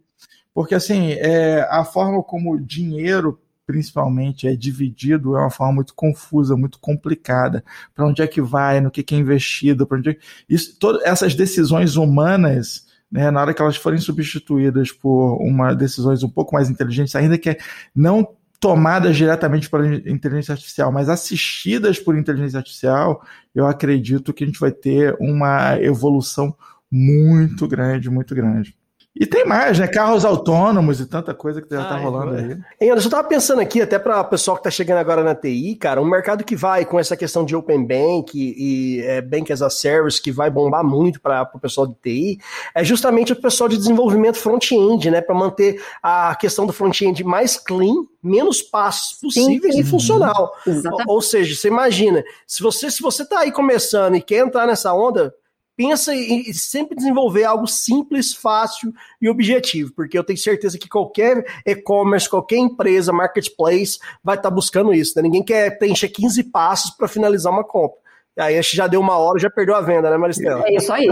[0.54, 3.38] Porque, assim, é, a forma como o dinheiro
[3.70, 7.62] principalmente é dividido é uma forma muito confusa, muito complicada.
[7.94, 10.16] Para onde é que vai, no que, que é investido, para onde é...
[10.48, 16.22] isso, todas essas decisões humanas né, na hora que elas forem substituídas por uma decisões
[16.22, 17.56] um pouco mais inteligentes, ainda que
[17.94, 24.46] não tomadas diretamente por inteligência artificial, mas assistidas por inteligência artificial, eu acredito que a
[24.46, 26.54] gente vai ter uma evolução
[26.90, 28.76] muito grande, muito grande.
[29.14, 29.88] E tem mais, né?
[29.88, 32.56] Carros autônomos e tanta coisa que já tá rolando aí.
[32.80, 35.34] Hein, Anderson, eu tava pensando aqui, até para o pessoal que tá chegando agora na
[35.34, 39.20] TI, cara, um mercado que vai com essa questão de Open Bank e, e é,
[39.20, 42.38] Bank as a Service, que vai bombar muito para o pessoal de TI,
[42.72, 45.20] é justamente o pessoal de desenvolvimento front-end, né?
[45.20, 50.52] Para manter a questão do front-end mais clean, menos passos possíveis sim, e funcional.
[50.66, 54.68] Ou, ou, seja, você imagina, se você, se você tá aí começando e quer entrar
[54.68, 55.34] nessa onda,
[55.80, 61.42] pensa em sempre desenvolver algo simples, fácil e objetivo, porque eu tenho certeza que qualquer
[61.64, 65.14] e-commerce, qualquer empresa, marketplace, vai estar tá buscando isso.
[65.16, 65.22] Né?
[65.22, 67.98] Ninguém quer preencher 15 passos para finalizar uma compra.
[68.38, 70.62] Aí acho que já deu uma hora, já perdeu a venda, né, Maristela?
[70.66, 71.06] É isso aí.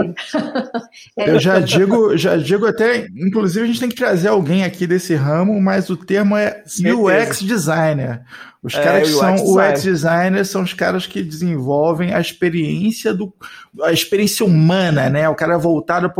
[1.17, 1.29] É.
[1.35, 5.13] Eu já digo, já digo até, inclusive a gente tem que trazer alguém aqui desse
[5.15, 6.95] ramo, mas o termo é Certeza.
[6.95, 8.21] UX designer.
[8.63, 13.13] Os é, caras que são UX, UX designers são os caras que desenvolvem a experiência
[13.13, 13.33] do
[13.81, 15.29] a experiência humana, né?
[15.29, 16.11] O cara é voltado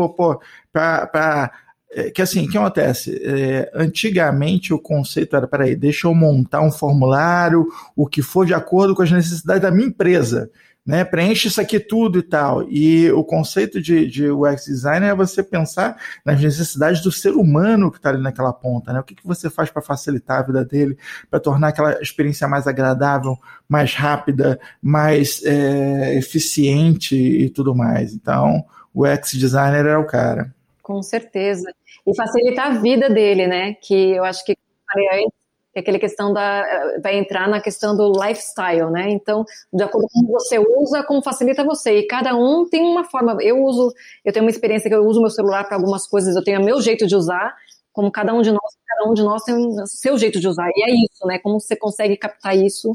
[0.72, 1.52] para
[1.92, 3.20] é, que assim, o que acontece?
[3.24, 8.54] É, antigamente o conceito era, peraí, deixa eu montar um formulário, o que for de
[8.54, 10.52] acordo com as necessidades da minha empresa
[10.90, 11.06] né?
[11.06, 12.68] Preenche isso aqui tudo e tal.
[12.68, 17.92] E o conceito de, de UX design é você pensar nas necessidades do ser humano
[17.92, 19.00] que está ali naquela ponta, né?
[19.00, 20.98] O que, que você faz para facilitar a vida dele,
[21.30, 23.38] para tornar aquela experiência mais agradável,
[23.68, 28.12] mais rápida, mais é, eficiente e tudo mais.
[28.12, 30.52] Então, o UX designer é o cara.
[30.82, 31.72] Com certeza.
[32.08, 33.76] E facilitar a vida dele, né?
[33.76, 34.58] Que eu acho que
[34.92, 35.39] falei antes,
[35.80, 36.64] é aquela questão da
[37.02, 39.10] vai entrar na questão do lifestyle, né?
[39.10, 42.00] Então, de acordo com como você usa, como facilita você.
[42.00, 43.38] E cada um tem uma forma.
[43.42, 46.44] Eu uso, eu tenho uma experiência que eu uso meu celular para algumas coisas, eu
[46.44, 47.56] tenho o meu jeito de usar,
[47.92, 50.70] como cada um de nós, cada um de nós tem o seu jeito de usar.
[50.76, 51.40] E é isso, né?
[51.40, 52.92] Como você consegue captar isso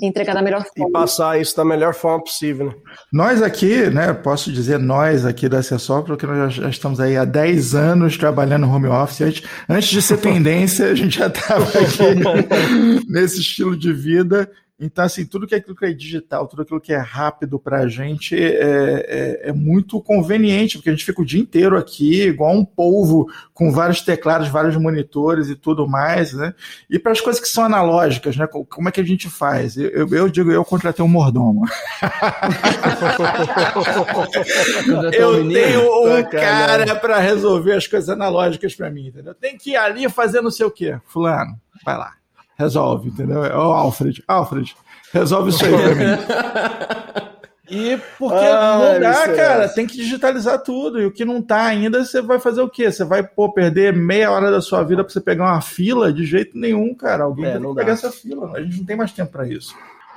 [0.00, 0.88] e entregar da melhor forma.
[0.88, 2.66] E passar isso da melhor forma possível.
[2.66, 2.74] Né?
[3.12, 7.24] Nós aqui, né, posso dizer nós aqui da Acessório, porque nós já estamos aí há
[7.24, 9.20] 10 anos trabalhando no home office.
[9.22, 15.04] Antes, antes de ser tendência, a gente já estava aqui nesse estilo de vida então,
[15.04, 17.88] assim, tudo que é aquilo que é digital, tudo aquilo que é rápido para a
[17.88, 22.52] gente é, é, é, muito conveniente, porque a gente fica o dia inteiro aqui, igual
[22.52, 26.52] um polvo, com vários teclados, vários monitores e tudo mais, né?
[26.90, 28.48] E para as coisas que são analógicas, né?
[28.48, 29.76] Como é que a gente faz?
[29.76, 31.64] Eu, eu digo, eu contratei um mordomo.
[35.16, 39.36] eu tenho um cara para resolver as coisas analógicas para mim, entendeu?
[39.36, 40.98] Tem que ir ali fazer não sei o quê.
[41.06, 41.54] Fulano,
[41.84, 42.23] vai lá
[42.56, 43.44] resolve, entendeu?
[43.44, 44.22] É o Alfred.
[44.26, 44.74] Alfred,
[45.12, 47.24] resolve isso aí pra mim.
[47.66, 51.00] E porque ah, não dá, cara, tem que digitalizar tudo.
[51.00, 52.92] E o que não tá ainda, você vai fazer o quê?
[52.92, 56.12] Você vai pô, perder meia hora da sua vida pra você pegar uma fila?
[56.12, 57.24] De jeito nenhum, cara.
[57.24, 58.52] Alguém é, tem que pegar essa fila.
[58.54, 59.74] A gente não tem mais tempo pra isso.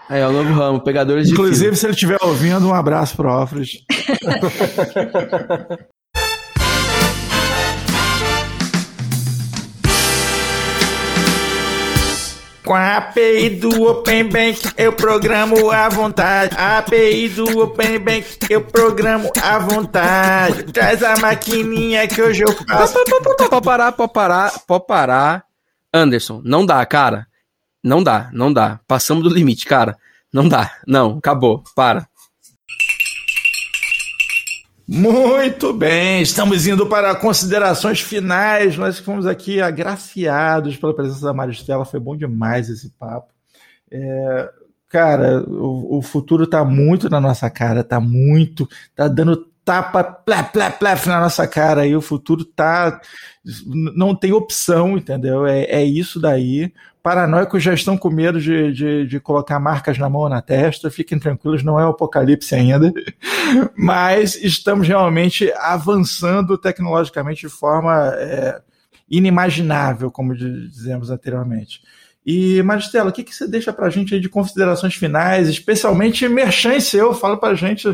[0.10, 3.16] É, é o novo ramo, pegadores Inclusive, de Inclusive, se ele estiver ouvindo, um abraço
[3.16, 3.86] pro Alfred.
[12.68, 16.54] Com a API do Open Bank eu programo à vontade.
[16.58, 20.64] A API do Open Bank eu programo à vontade.
[20.74, 22.98] Traz a maquininha que hoje eu faço.
[23.50, 25.46] Pode parar, pode parar, pode parar.
[25.94, 27.26] Anderson, não dá, cara.
[27.82, 28.82] Não dá, não dá.
[28.86, 29.96] Passamos do limite, cara.
[30.34, 30.70] Não dá.
[30.86, 31.64] Não, acabou.
[31.74, 32.06] Para.
[34.90, 38.78] Muito bem, estamos indo para considerações finais.
[38.78, 43.34] Nós fomos aqui agraciados pela presença da Maristela, foi bom demais esse papo.
[43.92, 44.50] É,
[44.88, 50.42] cara, o, o futuro está muito na nossa cara, está muito, está dando tapa plá,
[50.44, 53.02] plá, plá, na nossa cara aí, o futuro tá.
[53.66, 55.46] Não tem opção, entendeu?
[55.46, 56.72] É, é isso daí.
[57.08, 60.92] Paranoicos já estão com medo de, de, de, colocar marcas na mão ou na testa,
[60.92, 62.92] fiquem tranquilos, não é o apocalipse ainda,
[63.78, 68.62] mas estamos realmente avançando tecnologicamente de forma é,
[69.10, 71.80] inimaginável, como dizemos anteriormente.
[72.26, 76.78] E, Maristela, o que, que você deixa para a gente de considerações finais, especialmente merchan
[76.82, 77.14] seu?
[77.14, 77.88] Fala para a gente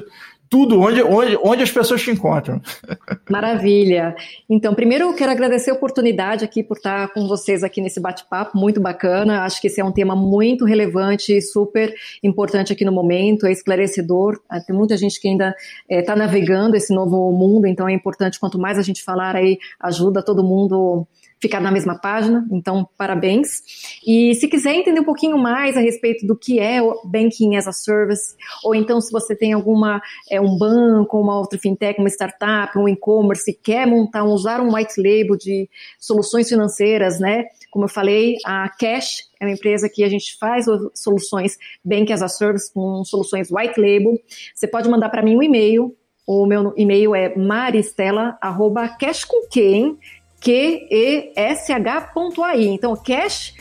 [0.54, 2.62] tudo, onde, onde, onde as pessoas te encontram.
[3.28, 4.16] Maravilha.
[4.48, 8.56] Então, primeiro eu quero agradecer a oportunidade aqui por estar com vocês aqui nesse bate-papo,
[8.56, 9.46] muito bacana.
[9.46, 11.92] Acho que esse é um tema muito relevante e super
[12.22, 14.40] importante aqui no momento, é esclarecedor.
[14.48, 15.56] Ah, tem muita gente que ainda
[15.90, 19.36] está eh, é, navegando esse novo mundo, então é importante, quanto mais a gente falar
[19.36, 21.08] aí, ajuda todo mundo
[21.44, 23.62] ficar na mesma página, então parabéns.
[24.08, 27.68] E se quiser entender um pouquinho mais a respeito do que é o Banking as
[27.68, 28.34] a Service,
[28.64, 32.88] ou então se você tem alguma é, um banco, uma outra fintech, uma startup, um
[32.88, 35.70] e-commerce, quer montar, usar um white label de
[36.00, 37.44] soluções financeiras, né?
[37.70, 42.22] Como eu falei, a Cash é uma empresa que a gente faz soluções Banking as
[42.22, 44.18] a Service com soluções white label.
[44.56, 45.94] Você pode mandar para mim um e-mail
[46.26, 48.38] o meu e-mail é maristela,
[49.28, 49.98] com quem,
[50.44, 52.66] Q-E-S-H.ai.
[52.66, 53.56] Então, cash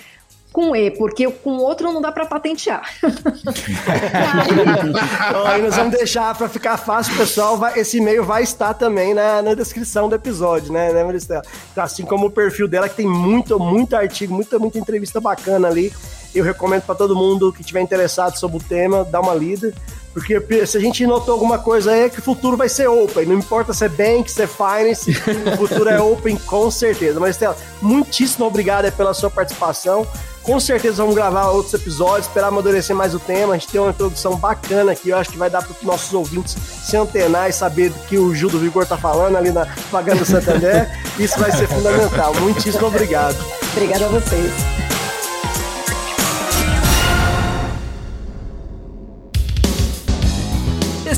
[0.53, 2.83] com E, porque com outro não dá para patentear.
[5.47, 7.57] aí nós vamos deixar para ficar fácil, pessoal.
[7.57, 11.43] Vai, esse e-mail vai estar também na, na descrição do episódio, né, né Maristela?
[11.73, 15.69] Então, assim como o perfil dela, que tem muito, muito artigo, muita, muita entrevista bacana
[15.69, 15.93] ali.
[16.35, 19.73] Eu recomendo para todo mundo que tiver interessado sobre o tema, dar uma lida.
[20.13, 23.27] Porque se a gente notou alguma coisa aí, é que o futuro vai ser open.
[23.27, 25.11] Não importa se é bank, se é finance,
[25.55, 27.19] o futuro é open com certeza.
[27.19, 30.07] Mas, Estela, muitíssimo obrigado pela sua participação.
[30.43, 33.55] Com certeza vamos gravar outros episódios, esperar amadurecer mais o tema.
[33.55, 36.13] A gente tem uma introdução bacana aqui, eu acho que vai dar para os nossos
[36.13, 39.67] ouvintes se antenar e saber do que o Gil do Vigor tá falando ali na
[39.91, 40.91] Pagando Santander.
[41.19, 42.35] Isso vai ser fundamental.
[42.41, 43.37] Muitíssimo obrigado.
[43.73, 44.51] Obrigada a vocês.